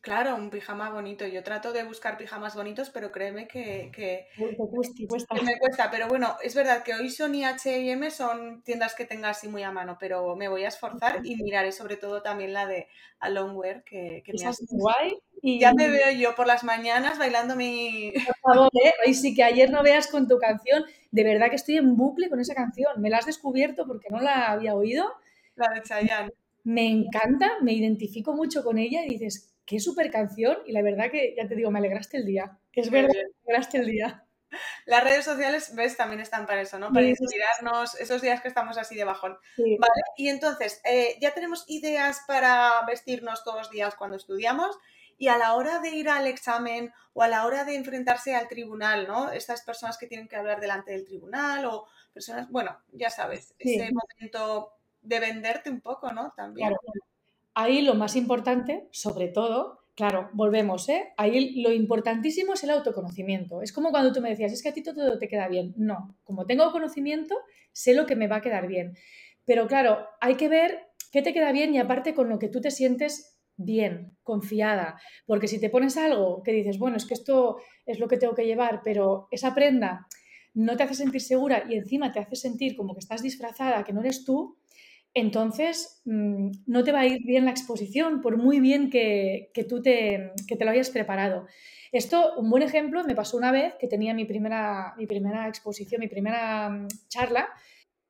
[0.02, 1.28] Claro, un pijama bonito.
[1.28, 5.92] Yo trato de buscar pijamas bonitos, pero créeme que, que, me cuesta.
[5.92, 9.62] Pero bueno, es verdad que hoy Sony y H&M son tiendas que tenga así muy
[9.62, 12.88] a mano, pero me voy a esforzar y miraré sobre todo también la de
[13.20, 15.22] Alongwear, que, que me hace guay.
[15.42, 15.60] Y...
[15.60, 18.14] Ya te veo yo por las mañanas bailando mi...
[18.26, 19.14] Por favor, ¿eh?
[19.14, 20.86] Sí que ayer no veas con tu canción.
[21.12, 23.02] De verdad que estoy en bucle con esa canción.
[23.02, 25.12] Me la has descubierto porque no la había oído.
[25.56, 26.32] La de Chayanne.
[26.64, 31.10] Me encanta, me identifico mucho con ella y dices, qué super canción y la verdad
[31.10, 32.60] que, ya te digo, me alegraste el día.
[32.74, 34.26] Es verdad, me alegraste el día.
[34.86, 36.92] Las redes sociales, ves, también están para eso, ¿no?
[36.92, 39.38] Para inspirarnos esos días que estamos así de bajón.
[39.58, 44.78] Vale, y entonces, eh, ya tenemos ideas para vestirnos todos los días cuando estudiamos
[45.22, 48.48] y a la hora de ir al examen o a la hora de enfrentarse al
[48.48, 49.32] tribunal, ¿no?
[49.32, 53.92] Estas personas que tienen que hablar delante del tribunal o personas, bueno, ya sabes, ese
[53.92, 56.34] momento de venderte un poco, ¿no?
[56.36, 56.74] También.
[57.54, 61.14] ahí lo más importante, sobre todo, claro, volvemos, ¿eh?
[61.18, 63.62] Ahí lo importantísimo es el autoconocimiento.
[63.62, 65.76] Es como cuando tú me decías, es que a ti todo te queda bien.
[65.78, 67.38] No, como tengo conocimiento,
[67.74, 68.98] sé lo que me va a quedar bien.
[69.46, 72.60] Pero claro, hay que ver qué te queda bien y aparte con lo que tú
[72.60, 75.00] te sientes bien, confiada.
[75.26, 78.36] Porque si te pones algo que dices, bueno, es que esto es lo que tengo
[78.36, 80.08] que llevar, pero esa prenda
[80.54, 83.94] no te hace sentir segura y encima te hace sentir como que estás disfrazada, que
[83.94, 84.58] no eres tú,
[85.14, 89.82] entonces mm, no te va a ir bien la exposición, por muy bien que, tú
[89.82, 91.48] te, que te lo hayas preparado.
[91.92, 96.00] Esto, un buen ejemplo, me pasó una vez que tenía mi primera, mi primera exposición,
[96.00, 97.50] mi primera mm, charla,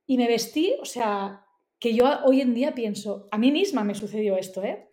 [0.05, 1.45] y me vestí, o sea,
[1.79, 4.90] que yo hoy en día pienso, a mí misma me sucedió esto, ¿eh?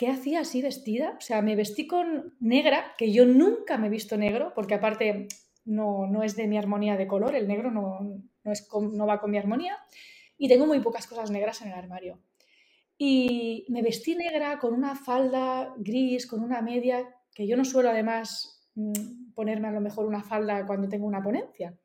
[0.00, 1.14] ¿Qué hacía así vestida?
[1.18, 5.28] O sea, me vestí con negra, que yo nunca me he visto negro, porque aparte
[5.66, 8.00] no, no es de mi armonía de color, el negro no,
[8.42, 9.76] no, es no va con mi armonía
[10.38, 12.18] y tengo muy pocas cosas negras en el armario.
[12.96, 17.90] Y me vestí negra con una falda gris, con una media, que yo no suelo
[17.90, 21.78] además mm, ponerme a lo mejor una falda cuando tengo una ponencia.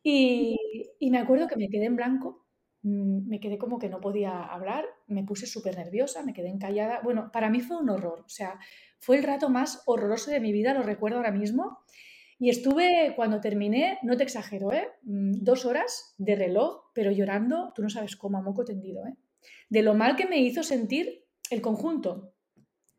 [0.00, 0.56] Y,
[0.96, 2.41] y me acuerdo que me quedé en blanco,
[2.82, 7.00] me quedé como que no podía hablar, me puse súper nerviosa, me quedé encallada.
[7.02, 8.58] Bueno, para mí fue un horror, o sea,
[8.98, 11.78] fue el rato más horroroso de mi vida, lo recuerdo ahora mismo.
[12.38, 14.88] Y estuve, cuando terminé, no te exagero, ¿eh?
[15.02, 19.14] Mm, dos horas de reloj, pero llorando, tú no sabes cómo, a moco tendido, ¿eh?
[19.68, 22.34] de lo mal que me hizo sentir el conjunto.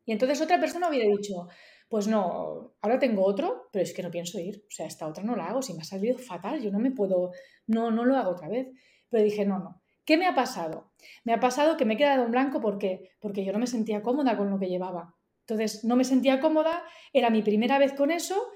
[0.04, 1.48] Y entonces otra persona hubiera dicho,
[1.88, 4.64] pues no, ahora tengo otro, pero es que no pienso ir.
[4.66, 6.90] O sea, esta otra no la hago, si me ha salido fatal, yo no me
[6.90, 7.30] puedo,
[7.66, 8.68] no, no lo hago otra vez.
[9.10, 9.82] Pero dije, no, no.
[10.04, 10.92] ¿Qué me ha pasado?
[11.24, 14.02] Me ha pasado que me he quedado en blanco porque, porque yo no me sentía
[14.02, 15.14] cómoda con lo que llevaba.
[15.46, 18.50] Entonces, no me sentía cómoda, era mi primera vez con eso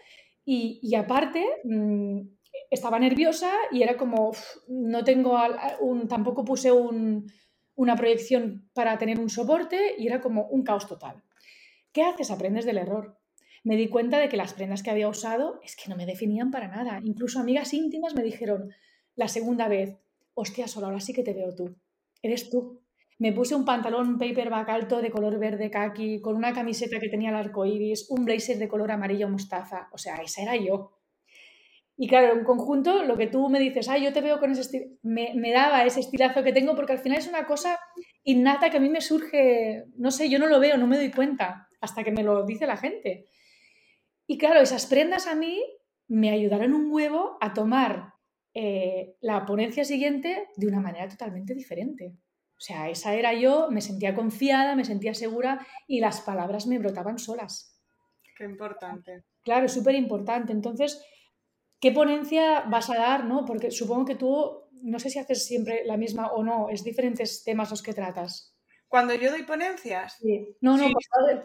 [0.45, 2.21] y, aparte, mm,
[2.71, 4.33] estaba nerviosa y era como,
[4.69, 5.39] no tengo
[6.09, 11.23] tampoco puse una proyección para tener un soporte y era como un caos total.
[11.93, 12.31] ¿Qué haces?
[12.31, 13.19] Aprendes del error.
[13.65, 16.51] Me di cuenta de que las prendas que había usado es que no me definían
[16.51, 17.01] para nada.
[17.03, 18.71] Incluso amigas íntimas me dijeron
[19.15, 19.99] la segunda vez,
[20.39, 21.77] hostia, solo ahora sí que te veo tú.
[22.23, 22.83] Eres tú.
[23.19, 27.31] Me puse un pantalón paperback alto de color verde kaki, con una camiseta que tenía
[27.31, 29.89] el arco iris, un blazer de color amarillo mostaza.
[29.93, 30.99] O sea, esa era yo.
[31.97, 34.61] Y claro, en conjunto, lo que tú me dices, ay, yo te veo con ese
[34.61, 37.77] estilo, me, me, daba ese estilazo que tengo, porque al final es una cosa
[38.23, 41.11] innata que a mí me surge, no sé, yo no lo veo, no me doy
[41.11, 43.27] cuenta, hasta que me lo dice la gente.
[44.29, 45.61] Y claro, esas prendas a mí
[46.07, 48.13] me ayudaron un huevo a tomar
[48.61, 52.17] eh, la ponencia siguiente de una manera totalmente diferente.
[52.57, 56.81] O sea, esa era yo, me sentía confiada, me sentía segura y las palabras me
[56.81, 57.81] brotaban solas.
[58.37, 59.23] Qué importante.
[59.45, 60.53] Claro, es súper importante.
[60.53, 61.01] Entonces,
[61.79, 63.27] ¿qué ponencia vas a dar?
[63.27, 63.45] ¿no?
[63.45, 67.45] Porque supongo que tú, no sé si haces siempre la misma o no, es diferentes
[67.45, 68.57] temas los que tratas.
[68.89, 70.17] Cuando yo doy ponencias.
[70.21, 70.57] Sí.
[70.61, 70.89] No, no,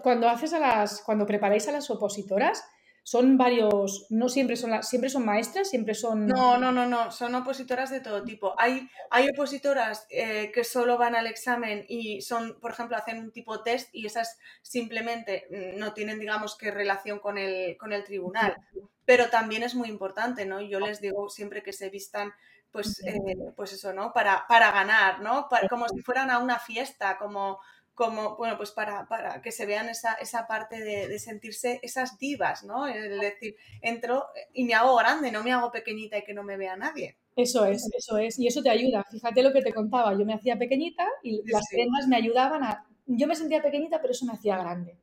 [0.02, 2.64] cuando haces a las, cuando preparáis a las opositoras,
[3.04, 6.26] son varios, no siempre son, siempre son maestras, siempre son...
[6.26, 8.56] No, no, no, no, son opositoras de todo tipo.
[8.58, 13.32] Hay, hay opositoras eh, que solo van al examen y son, por ejemplo, hacen un
[13.34, 18.06] tipo test y esas simplemente mm, no tienen, digamos, que relación con el, con el
[18.06, 18.56] tribunal.
[19.04, 20.62] Pero también es muy importante, ¿no?
[20.62, 22.34] Yo les digo siempre que se vistan
[22.72, 23.20] pues, eh,
[23.56, 24.14] pues eso, ¿no?
[24.14, 25.48] Para, para ganar, ¿no?
[25.70, 27.60] como si fueran a una fiesta, como,
[27.94, 32.18] como, bueno, pues para, para que se vean esa, esa parte de, de, sentirse esas
[32.18, 32.88] divas, ¿no?
[32.88, 36.58] Es decir, entro y me hago grande, no me hago pequeñita y que no me
[36.58, 37.18] vea nadie.
[37.36, 39.04] Eso es, eso es, y eso te ayuda.
[39.10, 42.86] Fíjate lo que te contaba, yo me hacía pequeñita y las prendas me ayudaban a...
[43.06, 44.98] Yo me sentía pequeñita, pero eso me hacía grande.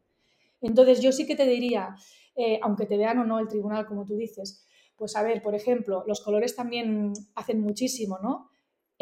[0.60, 1.94] Entonces yo sí que te diría,
[2.36, 4.64] eh, aunque te vean o no el tribunal, como tú dices,
[4.96, 8.49] pues a ver, por ejemplo, los colores también hacen muchísimo, ¿no?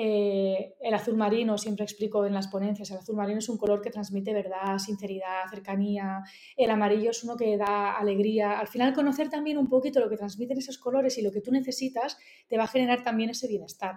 [0.00, 3.82] Eh, el azul marino, siempre explico en las ponencias, el azul marino es un color
[3.82, 6.22] que transmite verdad, sinceridad, cercanía.
[6.56, 8.60] El amarillo es uno que da alegría.
[8.60, 11.50] Al final, conocer también un poquito lo que transmiten esos colores y lo que tú
[11.50, 13.96] necesitas te va a generar también ese bienestar.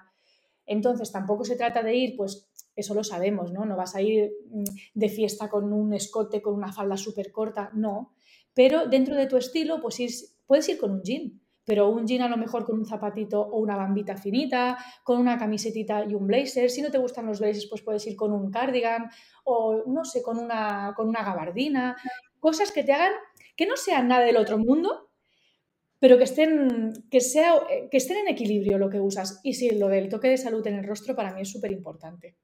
[0.65, 3.65] Entonces, tampoco se trata de ir, pues eso lo sabemos, ¿no?
[3.65, 4.63] No vas a ir mm,
[4.95, 8.15] de fiesta con un escote, con una falda súper corta, no.
[8.55, 12.27] Pero dentro de tu estilo, pues puedes ir con un jean pero un jean a
[12.27, 16.69] lo mejor con un zapatito o una bambita finita, con una camisetita y un blazer.
[16.69, 19.09] Si no te gustan los blazers, pues puedes ir con un cardigan
[19.45, 21.95] o no sé, con una, con una gabardina.
[22.41, 23.13] Cosas que te hagan,
[23.55, 25.11] que no sean nada del otro mundo,
[25.97, 27.53] pero que estén, que, sea,
[27.89, 29.39] que estén en equilibrio lo que usas.
[29.41, 32.35] Y sí, lo del toque de salud en el rostro para mí es súper importante.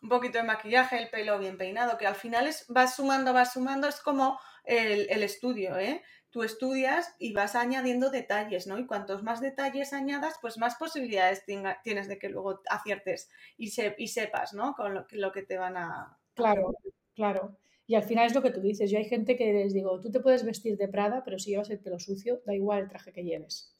[0.00, 3.54] Un poquito de maquillaje, el pelo bien peinado, que al final es, vas sumando, vas
[3.54, 6.02] sumando, es como el, el estudio, ¿eh?
[6.30, 8.78] tú estudias y vas añadiendo detalles, ¿no?
[8.78, 13.94] Y cuantos más detalles añadas, pues más posibilidades tienes de que luego aciertes y, se,
[13.98, 14.74] y sepas, ¿no?
[14.74, 16.74] Con lo, lo, que te van a, Claro,
[17.14, 17.58] claro.
[17.86, 18.90] Y al final es lo que tú dices.
[18.90, 21.70] Yo hay gente que les digo, tú te puedes vestir de Prada, pero si llevas
[21.70, 23.74] el pelo sucio, da igual el traje que lleves.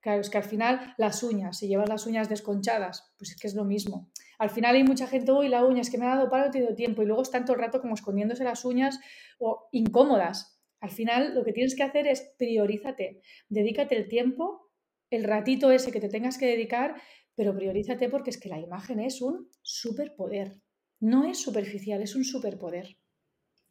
[0.00, 3.46] Claro, es que al final las uñas, si llevas las uñas desconchadas, pues es que
[3.46, 4.10] es lo mismo.
[4.38, 6.50] Al final hay mucha gente, uy, la uña es que me ha dado palo, he
[6.50, 9.00] tenido tiempo, y luego están todo el rato como escondiéndose las uñas
[9.38, 10.60] o incómodas.
[10.80, 14.70] Al final lo que tienes que hacer es priorízate, dedícate el tiempo,
[15.10, 17.00] el ratito ese que te tengas que dedicar,
[17.34, 20.60] pero priorízate porque es que la imagen es un superpoder.
[21.00, 22.98] No es superficial, es un superpoder.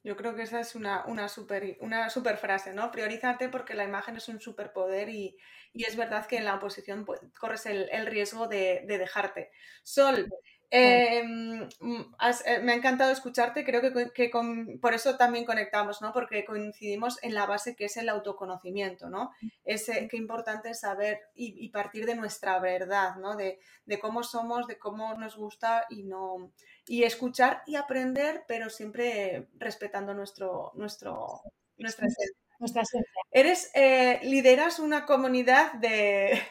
[0.03, 2.91] Yo creo que esa es una, una, super, una super frase, ¿no?
[2.91, 5.38] Priorízate porque la imagen es un superpoder y,
[5.73, 9.51] y es verdad que en la oposición pues, corres el, el riesgo de, de, dejarte.
[9.84, 10.30] Sol,
[10.69, 16.01] Em, mm, eh, me ha encantado escucharte, creo que, que con, por eso también conectamos,
[16.01, 16.12] ¿no?
[16.12, 19.32] Porque coincidimos en la base que es el autoconocimiento, ¿no?
[19.63, 23.38] Es qué importante es saber y, partir de nuestra verdad, ¿no?
[23.38, 26.51] De, de, cómo somos, de cómo nos gusta y no
[26.86, 31.41] y escuchar y aprender, pero siempre respetando nuestro, nuestro,
[31.77, 32.38] nuestra esencia.
[32.60, 33.21] Nuestra esencia.
[33.32, 36.41] Eres, eh, lideras una comunidad de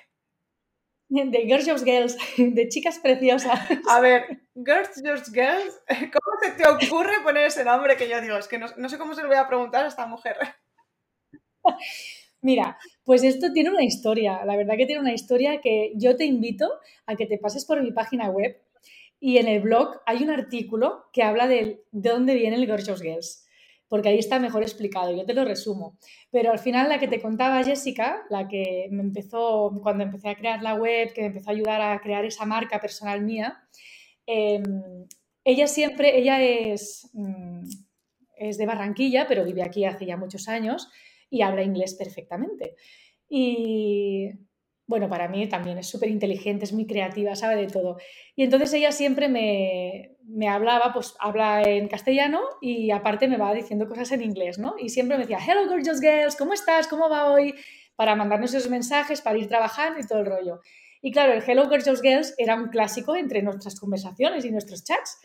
[1.09, 3.61] de Gorgeous Girls, de chicas preciosas.
[3.89, 8.37] A ver, Gorgeous Girls, ¿cómo se te ocurre poner ese nombre que yo digo?
[8.37, 10.37] Es que no, no sé cómo se lo voy a preguntar a esta mujer.
[12.41, 16.25] Mira, pues esto tiene una historia, la verdad que tiene una historia que yo te
[16.25, 16.71] invito
[17.07, 18.61] a que te pases por mi página web
[19.19, 23.03] y en el blog hay un artículo que habla de, de dónde viene el Gorgeous
[23.03, 23.46] Girls
[23.89, 25.99] porque ahí está mejor explicado, yo te lo resumo.
[26.31, 30.37] Pero al final la que te contaba Jessica, la que me empezó, cuando empecé a
[30.37, 33.59] crear la web, que me empezó a ayudar a crear esa marca personal mía,
[34.27, 35.07] em,
[35.45, 37.63] ella siempre, ella es, mm,
[38.37, 40.89] es de Barranquilla, pero vive aquí hace ya muchos años
[41.31, 42.77] y habla inglés perfectamente.
[43.29, 44.31] Y
[44.87, 47.99] bueno, para mí también es súper inteligente, es muy creativa, sabe de todo.
[48.37, 53.55] Y entonces ella siempre me, me, hablaba, pues habla en castellano y aparte me va
[53.55, 54.75] diciendo cosas en inglés, ¿no?
[54.79, 56.89] Y siempre me decía, hello gorgeous girls, ¿cómo estás?
[56.89, 57.55] ¿Cómo va hoy?
[57.97, 60.61] Para mandarnos esos mensajes, para ir trabajando y todo el rollo.
[61.01, 65.21] Y claro, el hello gorgeous girls era un clásico entre nuestras conversaciones y nuestros chats.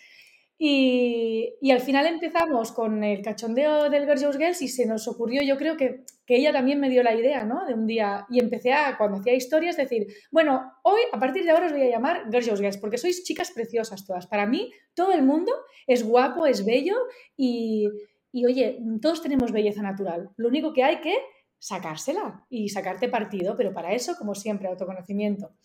[0.63, 5.57] Y, al final empezamos con el cachondeo del Gorgeous Girls y se nos ocurrió, yo
[5.57, 7.65] creo que, que, ella también me dio la idea, ¿no?
[7.65, 11.49] De un día, y empecé a, cuando hacía historias, decir, bueno, hoy, a partir de
[11.49, 14.27] ahora os voy a llamar Gorgeous Girls, porque sois chicas preciosas todas.
[14.27, 15.51] Para mí, todo el mundo
[15.87, 16.95] es guapo, es bello
[17.35, 17.89] y,
[18.31, 20.29] y oye, todos tenemos belleza natural.
[20.37, 21.15] Lo único que hay que
[21.57, 25.55] sacársela y sacarte partido, pero para eso, como siempre, autoconocimiento.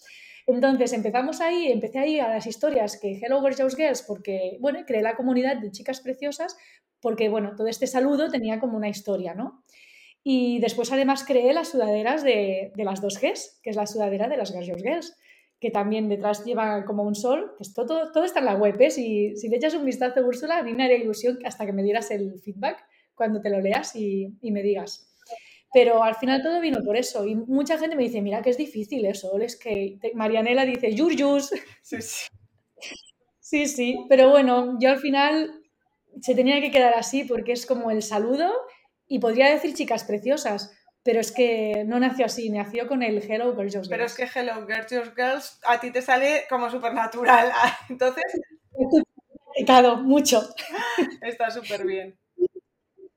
[0.46, 5.02] Entonces empezamos ahí, empecé ahí a las historias que Hello Gorgeous Girls, porque, bueno, creé
[5.02, 6.56] la comunidad de chicas preciosas,
[7.00, 9.64] porque, bueno, todo este saludo tenía como una historia, ¿no?
[10.22, 14.28] Y después además creé las sudaderas de, de las dos Gs, que es la sudadera
[14.28, 15.16] de las Gorgeous Girls,
[15.58, 18.90] que también detrás lleva como un sol, pues todo, todo está en la web, ¿eh?
[18.90, 21.82] Si, si le echas un vistazo, Úrsula, a mí me haría ilusión hasta que me
[21.82, 25.05] dieras el feedback cuando te lo leas y me digas.
[25.76, 27.26] Pero al final todo vino por eso.
[27.26, 29.38] Y mucha gente me dice, mira que es difícil eso.
[29.38, 31.50] Es que Marianela dice, yurjus.
[31.82, 32.26] Sí, sí.
[33.40, 34.06] Sí, sí.
[34.08, 35.60] Pero bueno, yo al final
[36.22, 38.50] se tenía que quedar así porque es como el saludo
[39.06, 40.72] y podría decir chicas preciosas.
[41.02, 43.90] Pero es que no nació así, nació con el Hello Gorgeous Girls.
[43.90, 47.52] Pero es que Hello Gorgeous Girls a ti te sale como supernatural.
[47.90, 48.24] Entonces.
[49.66, 50.40] Claro, mucho.
[51.20, 52.18] Está súper bien.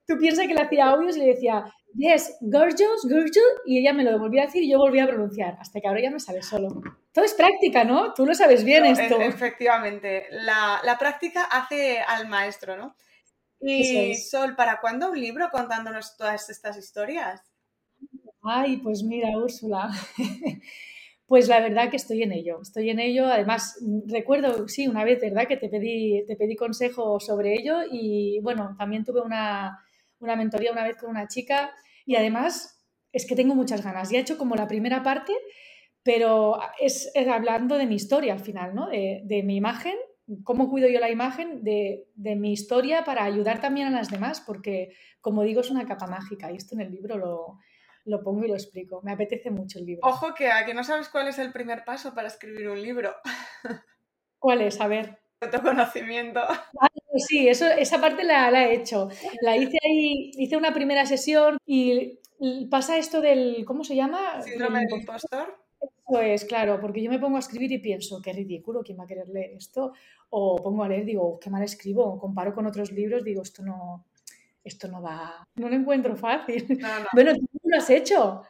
[0.06, 1.63] Tú piensas que le hacía audios y le decía,
[1.95, 5.58] yes, gorgeous, gorgeous, y ella me lo volvía a decir y yo volvía a pronunciar,
[5.60, 6.82] hasta que ahora ya me sale solo.
[7.12, 8.13] Todo es práctica, ¿no?
[8.13, 9.19] Tú lo sabes bien esto.
[9.19, 12.95] Efectivamente, la, la, práctica hace al maestro, ¿no?
[13.62, 17.41] Y Sol, ¿para cuándo un libro contándonos todas estas historias?
[18.41, 19.89] Ay, pues mira, Úrsula.
[21.30, 23.28] Pues la verdad que estoy en ello, estoy en ello.
[23.28, 25.47] Además, recuerdo, sí, una vez, ¿verdad?
[25.47, 29.80] Que te pedí, te pedí consejo sobre ello y bueno, también tuve una,
[30.19, 31.73] una mentoría una vez con una chica
[32.05, 34.10] y además es que tengo muchas ganas.
[34.10, 35.34] Ya he hecho como la primera parte,
[36.03, 38.88] pero es, hablando de mi historia al final, ¿no?
[38.88, 39.95] De, de, mi imagen,
[40.43, 44.41] cómo cuido yo la imagen de, de, mi historia para ayudar también a las demás,
[44.41, 47.59] porque como digo, es una capa mágica y esto en el libro lo,
[48.05, 49.01] lo pongo y lo explico.
[49.03, 50.07] Me apetece mucho el libro.
[50.07, 53.13] Ojo que a que no sabes cuál es el primer paso para escribir un libro.
[54.39, 54.80] ¿Cuál es?
[54.80, 55.18] A ver.
[55.42, 56.42] Autoconocimiento.
[56.42, 59.10] Ah, sí, eso, esa parte la, la, he hecho.
[59.42, 62.20] La hice ahí, hice una primera sesión y
[62.70, 64.42] pasa esto del, ¿cómo se llama?
[64.42, 65.58] Síndrome del impostor.
[65.82, 69.04] Eso es, claro, porque yo me pongo a escribir y pienso, qué ridículo, ¿quién va
[69.04, 69.94] a querer leer esto?
[70.32, 74.06] O pongo a leer, digo, qué mal escribo, comparo con otros libros, digo, esto no,
[74.64, 76.80] esto no va, no lo encuentro fácil.
[77.14, 78.44] Bueno, tú lo has hecho.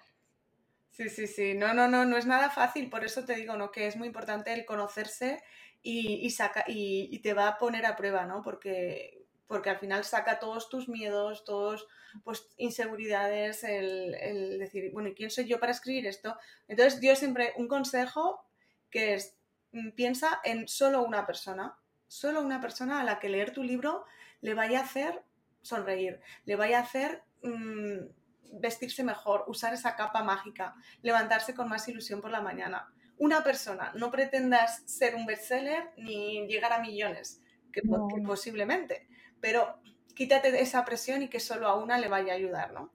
[1.00, 3.72] Sí, sí, sí, no, no, no, no es nada fácil, por eso te digo, ¿no?
[3.72, 5.42] Que es muy importante el conocerse
[5.82, 8.42] y, saca, y, te va a poner a prueba, ¿no?
[8.42, 11.88] Porque, porque al final saca todos tus miedos, todos
[12.26, 16.36] pues inseguridades, el, el decir, bueno, ¿y quién soy yo para escribir esto?
[16.68, 18.46] Entonces yo siempre un consejo
[18.92, 19.38] que es,
[19.72, 21.78] mm, piensa en solo una persona,
[22.10, 24.04] solo una persona a la que leer tu libro
[24.42, 25.24] le vaya a hacer
[25.62, 28.19] sonreír, le vaya a hacer mm,
[28.52, 32.92] vestirse mejor, usar esa capa mágica, levantarse con más ilusión por la mañana.
[33.18, 37.42] Una persona, no pretendas ser un bestseller ni llegar a millones,
[37.72, 37.82] que,
[38.26, 39.08] posiblemente,
[39.42, 39.80] pero
[40.16, 42.92] quítate esa presión y que solo a una le vaya a ayudar, ¿no?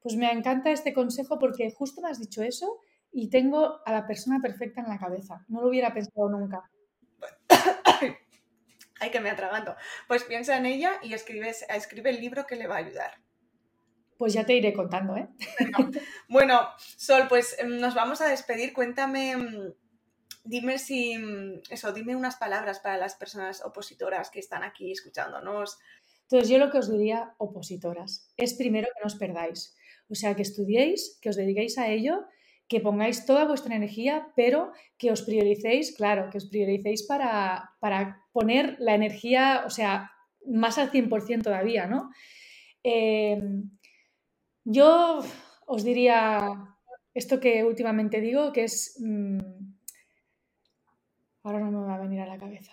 [0.00, 2.80] Pues me encanta este consejo porque justo me has dicho eso
[3.12, 5.44] y tengo a la persona perfecta en la cabeza.
[5.48, 6.68] No lo hubiera pensado nunca.
[9.00, 9.76] Ay, que me atraganto.
[10.08, 13.21] Pues piensa en ella y escribe, escribe el libro que le va a ayudar.
[14.22, 15.26] Pues ya te iré contando, ¿eh?
[16.28, 18.72] Bueno, Sol, pues em, nos vamos a despedir.
[18.72, 19.72] Cuéntame, mm,
[20.44, 25.76] dime si, mm, eso, dime unas palabras para las personas opositoras que están aquí escuchándonos.
[26.20, 29.74] Entonces, yo lo que os diría, opositoras, es primero que no os perdáis.
[30.08, 32.24] O sea, que estudiéis, que os dediquéis a ello
[32.68, 38.22] que pongáis toda vuestra energía, pero que os prioricéis, claro, que os prioricéis para, para
[38.30, 40.12] poner la energía, o sea,
[40.46, 42.12] más al 100% todavía, ¿no?
[42.84, 43.36] Eh,
[44.64, 45.22] yo
[45.66, 46.76] os diría
[47.14, 48.96] esto que últimamente digo, que es...
[49.00, 49.38] Mm,
[51.42, 52.72] ahora no me va a venir a la cabeza.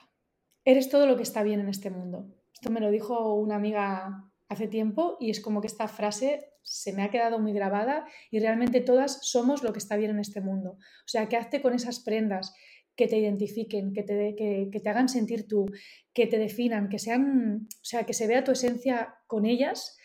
[0.63, 2.27] Eres todo lo que está bien en este mundo.
[2.53, 6.93] Esto me lo dijo una amiga hace tiempo y es como que esta frase se
[6.93, 10.41] me ha quedado muy grabada y realmente todas somos lo que está bien en este
[10.41, 10.71] mundo.
[10.71, 12.53] O sea, que hazte con esas prendas
[12.95, 15.65] que te identifiquen, que te, que, te hagan sentir tú,
[16.13, 19.97] que te definan, que sean, o sea, que se vea tu esencia con ellas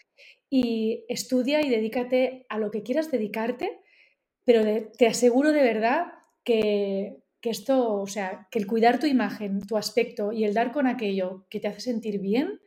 [0.51, 3.81] y estudia y dedícate a lo que quieras dedicarte,
[4.45, 4.63] pero
[4.97, 6.07] te aseguro de verdad
[6.45, 10.73] que, que esto, o sea, que el cuidar tu imagen, tu aspecto y el dar
[10.73, 12.61] con aquello que te hace sentir bien,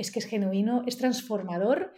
[0.00, 1.92] es que es genuino, es transformador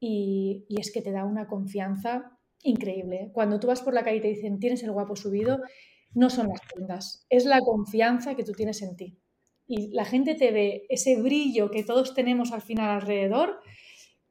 [0.00, 3.30] y, es que te da una confianza increíble.
[3.32, 5.60] Cuando tú vas por la calle y te dicen tienes el guapo subido,
[6.14, 9.18] no son las prendas, es la confianza que tú tienes en ti.
[9.66, 13.60] Y la gente te ve ese brillo que todos tenemos al final alrededor,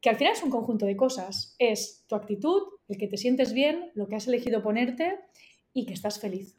[0.00, 1.54] que al final es un conjunto de cosas.
[1.58, 5.18] Es tu actitud, el que te sientes bien, lo que has elegido ponerte
[5.72, 6.56] y que estás feliz.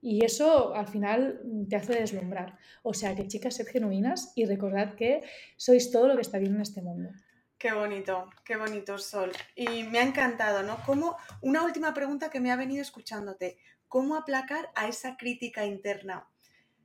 [0.00, 2.58] Y eso al final te hace deslumbrar.
[2.82, 5.22] O sea que chicas, sed genuinas y recordad que
[5.56, 7.10] sois todo lo que está bien en este mundo.
[7.56, 9.30] Qué bonito, qué bonito, Sol.
[9.54, 10.78] Y me ha encantado, ¿no?
[10.84, 13.58] Como una última pregunta que me ha venido escuchándote.
[13.86, 16.26] ¿Cómo aplacar a esa crítica interna?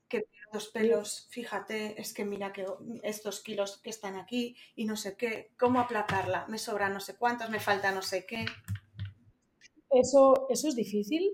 [0.08, 2.66] Que los pelos, fíjate, es que mira que
[3.04, 5.52] estos kilos que están aquí y no sé qué.
[5.58, 6.48] ¿Cómo aplacarla?
[6.48, 8.46] Me sobra no sé cuántos, me falta no sé qué.
[9.90, 11.34] Eso, eso es difícil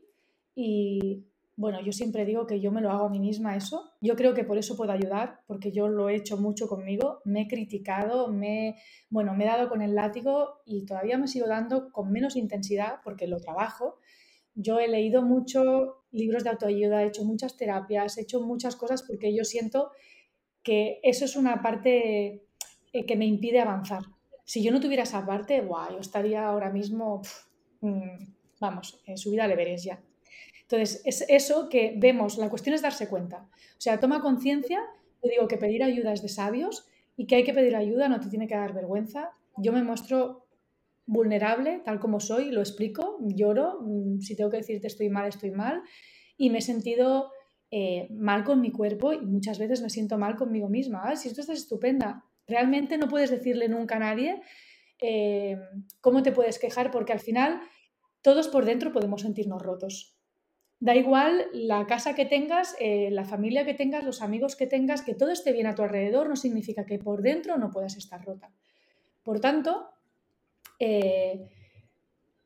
[0.56, 3.92] y bueno, yo siempre digo que yo me lo hago a mí misma eso.
[4.02, 7.42] Yo creo que por eso puedo ayudar, porque yo lo he hecho mucho conmigo, me
[7.42, 8.78] he criticado, me,
[9.10, 13.02] bueno, me he dado con el látigo y todavía me sigo dando con menos intensidad
[13.04, 14.00] porque lo trabajo.
[14.56, 19.04] Yo he leído mucho libros de autoayuda, he hecho muchas terapias, he hecho muchas cosas
[19.04, 19.92] porque yo siento
[20.64, 22.46] que eso es una parte
[22.94, 24.04] eh, que me impide avanzar.
[24.46, 27.22] Si yo no tuviera esa parte, guau, yo estaría ahora mismo,
[27.82, 28.26] mm,
[28.60, 30.02] vamos, eh, subida al Everest ya.
[30.62, 33.50] Entonces, es eso que vemos, la cuestión es darse cuenta.
[33.78, 34.80] O sea, toma conciencia,
[35.22, 36.88] yo digo que pedir ayuda es de sabios
[37.18, 39.32] y que hay que pedir ayuda, no te tiene que dar vergüenza.
[39.58, 40.43] Yo me muestro
[41.06, 45.52] vulnerable, tal como soy, lo explico, lloro, mm, si tengo que decirte estoy mal, estoy
[45.52, 45.82] mal,
[46.38, 47.32] y me he sentido
[47.72, 51.16] eh, mal con mi cuerpo y muchas veces me siento mal conmigo misma.
[51.16, 54.42] si esto estás estupenda, realmente no puedes decirle nunca a nadie
[55.02, 55.58] eh,
[56.00, 57.62] cómo te puedes quejar porque al final
[58.22, 60.18] todos por dentro podemos sentirnos rotos.
[60.80, 65.02] Da igual la casa que tengas, eh, la familia que tengas, los amigos que tengas,
[65.02, 68.24] que todo esté bien a tu alrededor no significa que por dentro no puedas estar
[68.24, 68.52] rota.
[69.24, 69.93] Por tanto,
[70.80, 71.50] eh,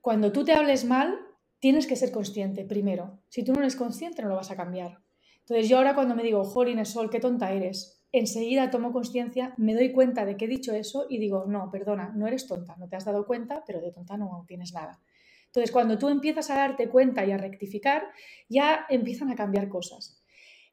[0.02, 1.20] cuando tú te hables mal,
[1.60, 3.20] tienes que ser consciente primero.
[3.30, 5.00] Si tú no eres consciente, no lo vas a cambiar.
[5.40, 9.74] Entonces, yo ahora cuando me digo, Jolín, Sol, qué tonta eres, enseguida tomo conciencia, me
[9.74, 12.88] doy cuenta de que he dicho eso y digo, no, perdona, no eres tonta, no
[12.88, 15.00] te has dado cuenta, pero de tonta no tienes nada.
[15.46, 18.04] Entonces, cuando tú empiezas a darte cuenta y a rectificar,
[18.50, 20.22] ya empiezan a cambiar cosas.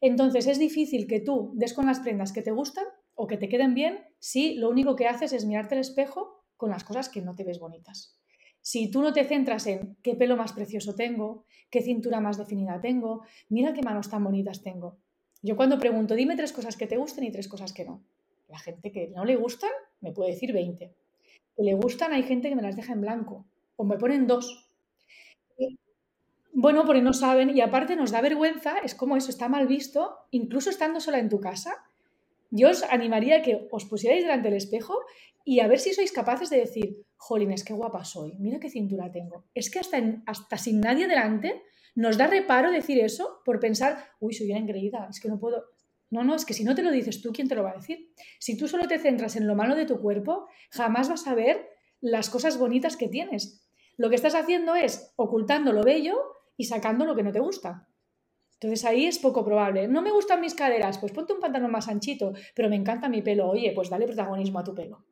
[0.01, 2.85] Entonces, es difícil que tú des con las prendas que te gustan
[3.15, 6.71] o que te queden bien si lo único que haces es mirarte al espejo con
[6.71, 8.19] las cosas que no te ves bonitas.
[8.61, 12.81] Si tú no te centras en qué pelo más precioso tengo, qué cintura más definida
[12.81, 14.97] tengo, mira qué manos tan bonitas tengo.
[15.43, 18.03] Yo cuando pregunto, dime tres cosas que te gusten y tres cosas que no.
[18.49, 20.95] La gente que no le gustan me puede decir 20.
[21.57, 23.45] Que le gustan hay gente que me las deja en blanco
[23.77, 24.71] o me ponen dos.
[26.55, 30.17] Bueno, porque no saben y aparte nos da vergüenza, es como eso, está mal visto,
[30.31, 31.85] incluso estando sola en tu casa.
[32.51, 34.95] Yo os animaría a que os pusierais delante del espejo
[35.45, 39.13] y a ver si sois capaces de decir, jolines, qué guapa soy, mira qué cintura
[39.13, 39.45] tengo.
[39.55, 41.63] Es que hasta, hasta sin nadie delante
[41.95, 45.65] nos da reparo decir eso por pensar, uy, soy una engreída, es que no puedo.
[46.11, 47.77] No, no, es que si no te lo dices tú, ¿quién te lo va a
[47.77, 48.13] decir?
[48.39, 51.69] Si tú solo te centras en lo malo de tu cuerpo, jamás vas a ver
[52.01, 53.69] las cosas bonitas que tienes.
[53.97, 56.17] Lo que estás haciendo es ocultando lo bello
[56.57, 57.89] y sacando lo que no te gusta.
[58.61, 59.89] Entonces ahí es poco probable.
[59.89, 63.23] No me gustan mis caderas, pues ponte un pantalón más anchito, pero me encanta mi
[63.23, 63.49] pelo.
[63.49, 65.05] Oye, pues dale protagonismo a tu pelo.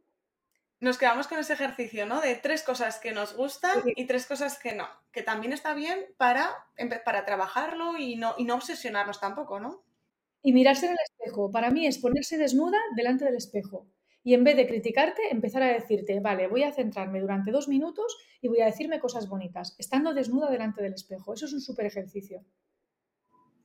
[0.83, 2.21] Nos quedamos con ese ejercicio, ¿no?
[2.21, 4.89] De tres cosas que nos gustan y tres cosas que no.
[5.13, 6.51] Que también está bien para,
[7.05, 9.85] para trabajarlo y no, y no obsesionarnos tampoco, ¿no?
[10.43, 11.53] Y mirarse en el espejo.
[11.53, 13.87] Para mí es ponerse desnuda delante del espejo.
[14.25, 18.19] Y en vez de criticarte, empezar a decirte, vale, voy a centrarme durante dos minutos
[18.41, 21.33] y voy a decirme cosas bonitas, estando desnuda delante del espejo.
[21.33, 22.45] Eso es un súper ejercicio.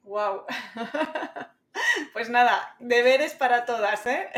[0.03, 0.43] ¡Wow!
[2.13, 4.29] pues nada, deberes para todas, ¿eh?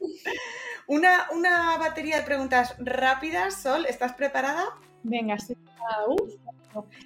[0.90, 4.64] una, una, batería de preguntas rápidas, Sol, ¿estás preparada?
[5.04, 5.56] Venga, sí.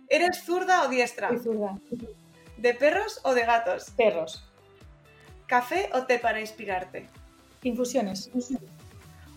[0.09, 1.29] ¿Eres zurda o diestra?
[1.29, 1.79] Soy zurda.
[2.57, 3.91] ¿De perros o de gatos?
[3.91, 4.51] Perros.
[5.47, 7.09] ¿Café o té para inspirarte?
[7.63, 8.31] Infusiones.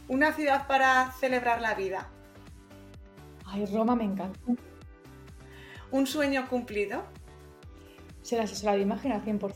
[0.07, 2.07] ¿Una ciudad para celebrar la vida?
[3.45, 4.39] Ay, Roma me encanta.
[5.91, 7.03] ¿Un sueño cumplido?
[8.21, 9.51] Ser asesora de imagen al 100%.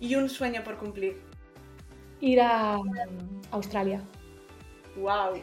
[0.00, 1.27] ¿Y un sueño por cumplir?
[2.20, 2.78] Ir a
[3.50, 4.02] Australia.
[4.96, 5.40] ¡Wow!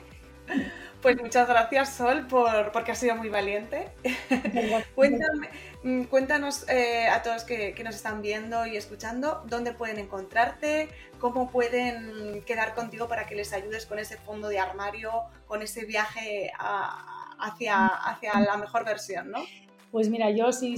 [1.02, 3.90] Pues muchas gracias, Sol, por, porque has sido muy valiente.
[5.86, 11.52] Mm, cuéntanos eh, a todos que, nos están viendo y escuchando dónde pueden encontrarte, cómo
[11.52, 15.12] pueden quedar contigo para que les ayudes con ese fondo de armario,
[15.46, 19.44] con ese viaje hacia, hacia la mejor versión, ¿no?
[19.92, 20.76] Pues mira, yo sí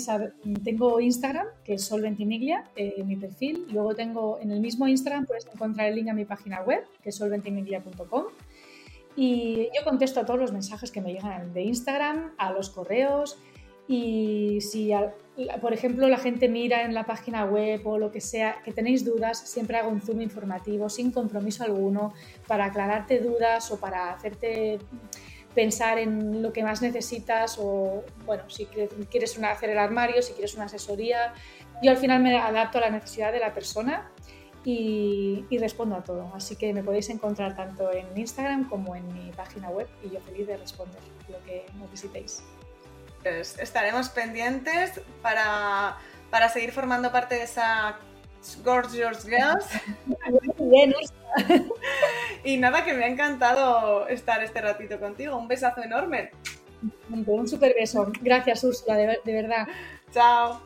[0.63, 3.65] tengo Instagram, que es solventimiglia, eh, mi perfil.
[3.71, 7.09] Luego tengo en el mismo Instagram puedes encontrar el link a mi página web, que
[7.09, 8.25] es solventimiglia.com.
[9.15, 13.39] Y yo contesto a todos los mensajes que me llegan de Instagram, a los correos.
[13.87, 14.91] Y si,
[15.61, 19.03] por ejemplo, la gente mira en la página web o lo que sea, que tenéis
[19.05, 22.13] dudas, siempre hago un zoom informativo sin compromiso alguno
[22.47, 24.77] para aclararte dudas o para hacerte
[25.57, 30.53] pensar en lo que más necesitas o, bueno, si quieres hacer el armario, si quieres
[30.53, 31.33] una asesoría.
[31.81, 34.07] Yo al final me adapto a la necesidad de la persona
[34.63, 36.31] y, respondo a todo.
[36.35, 40.21] Así que me podéis encontrar tanto en Instagram como en mi página web y yo
[40.21, 42.43] feliz de responder lo que necesitéis.
[43.23, 45.97] Pues estaremos pendientes para,
[46.29, 47.97] para seguir formando parte de esa
[48.63, 49.65] Gorgeous Girls.
[52.43, 55.37] y nada, que me ha encantado estar este ratito contigo.
[55.37, 56.31] Un besazo enorme.
[57.09, 58.11] Un super beso.
[58.21, 59.67] Gracias, Úrsula, de verdad.
[60.11, 60.61] Chao.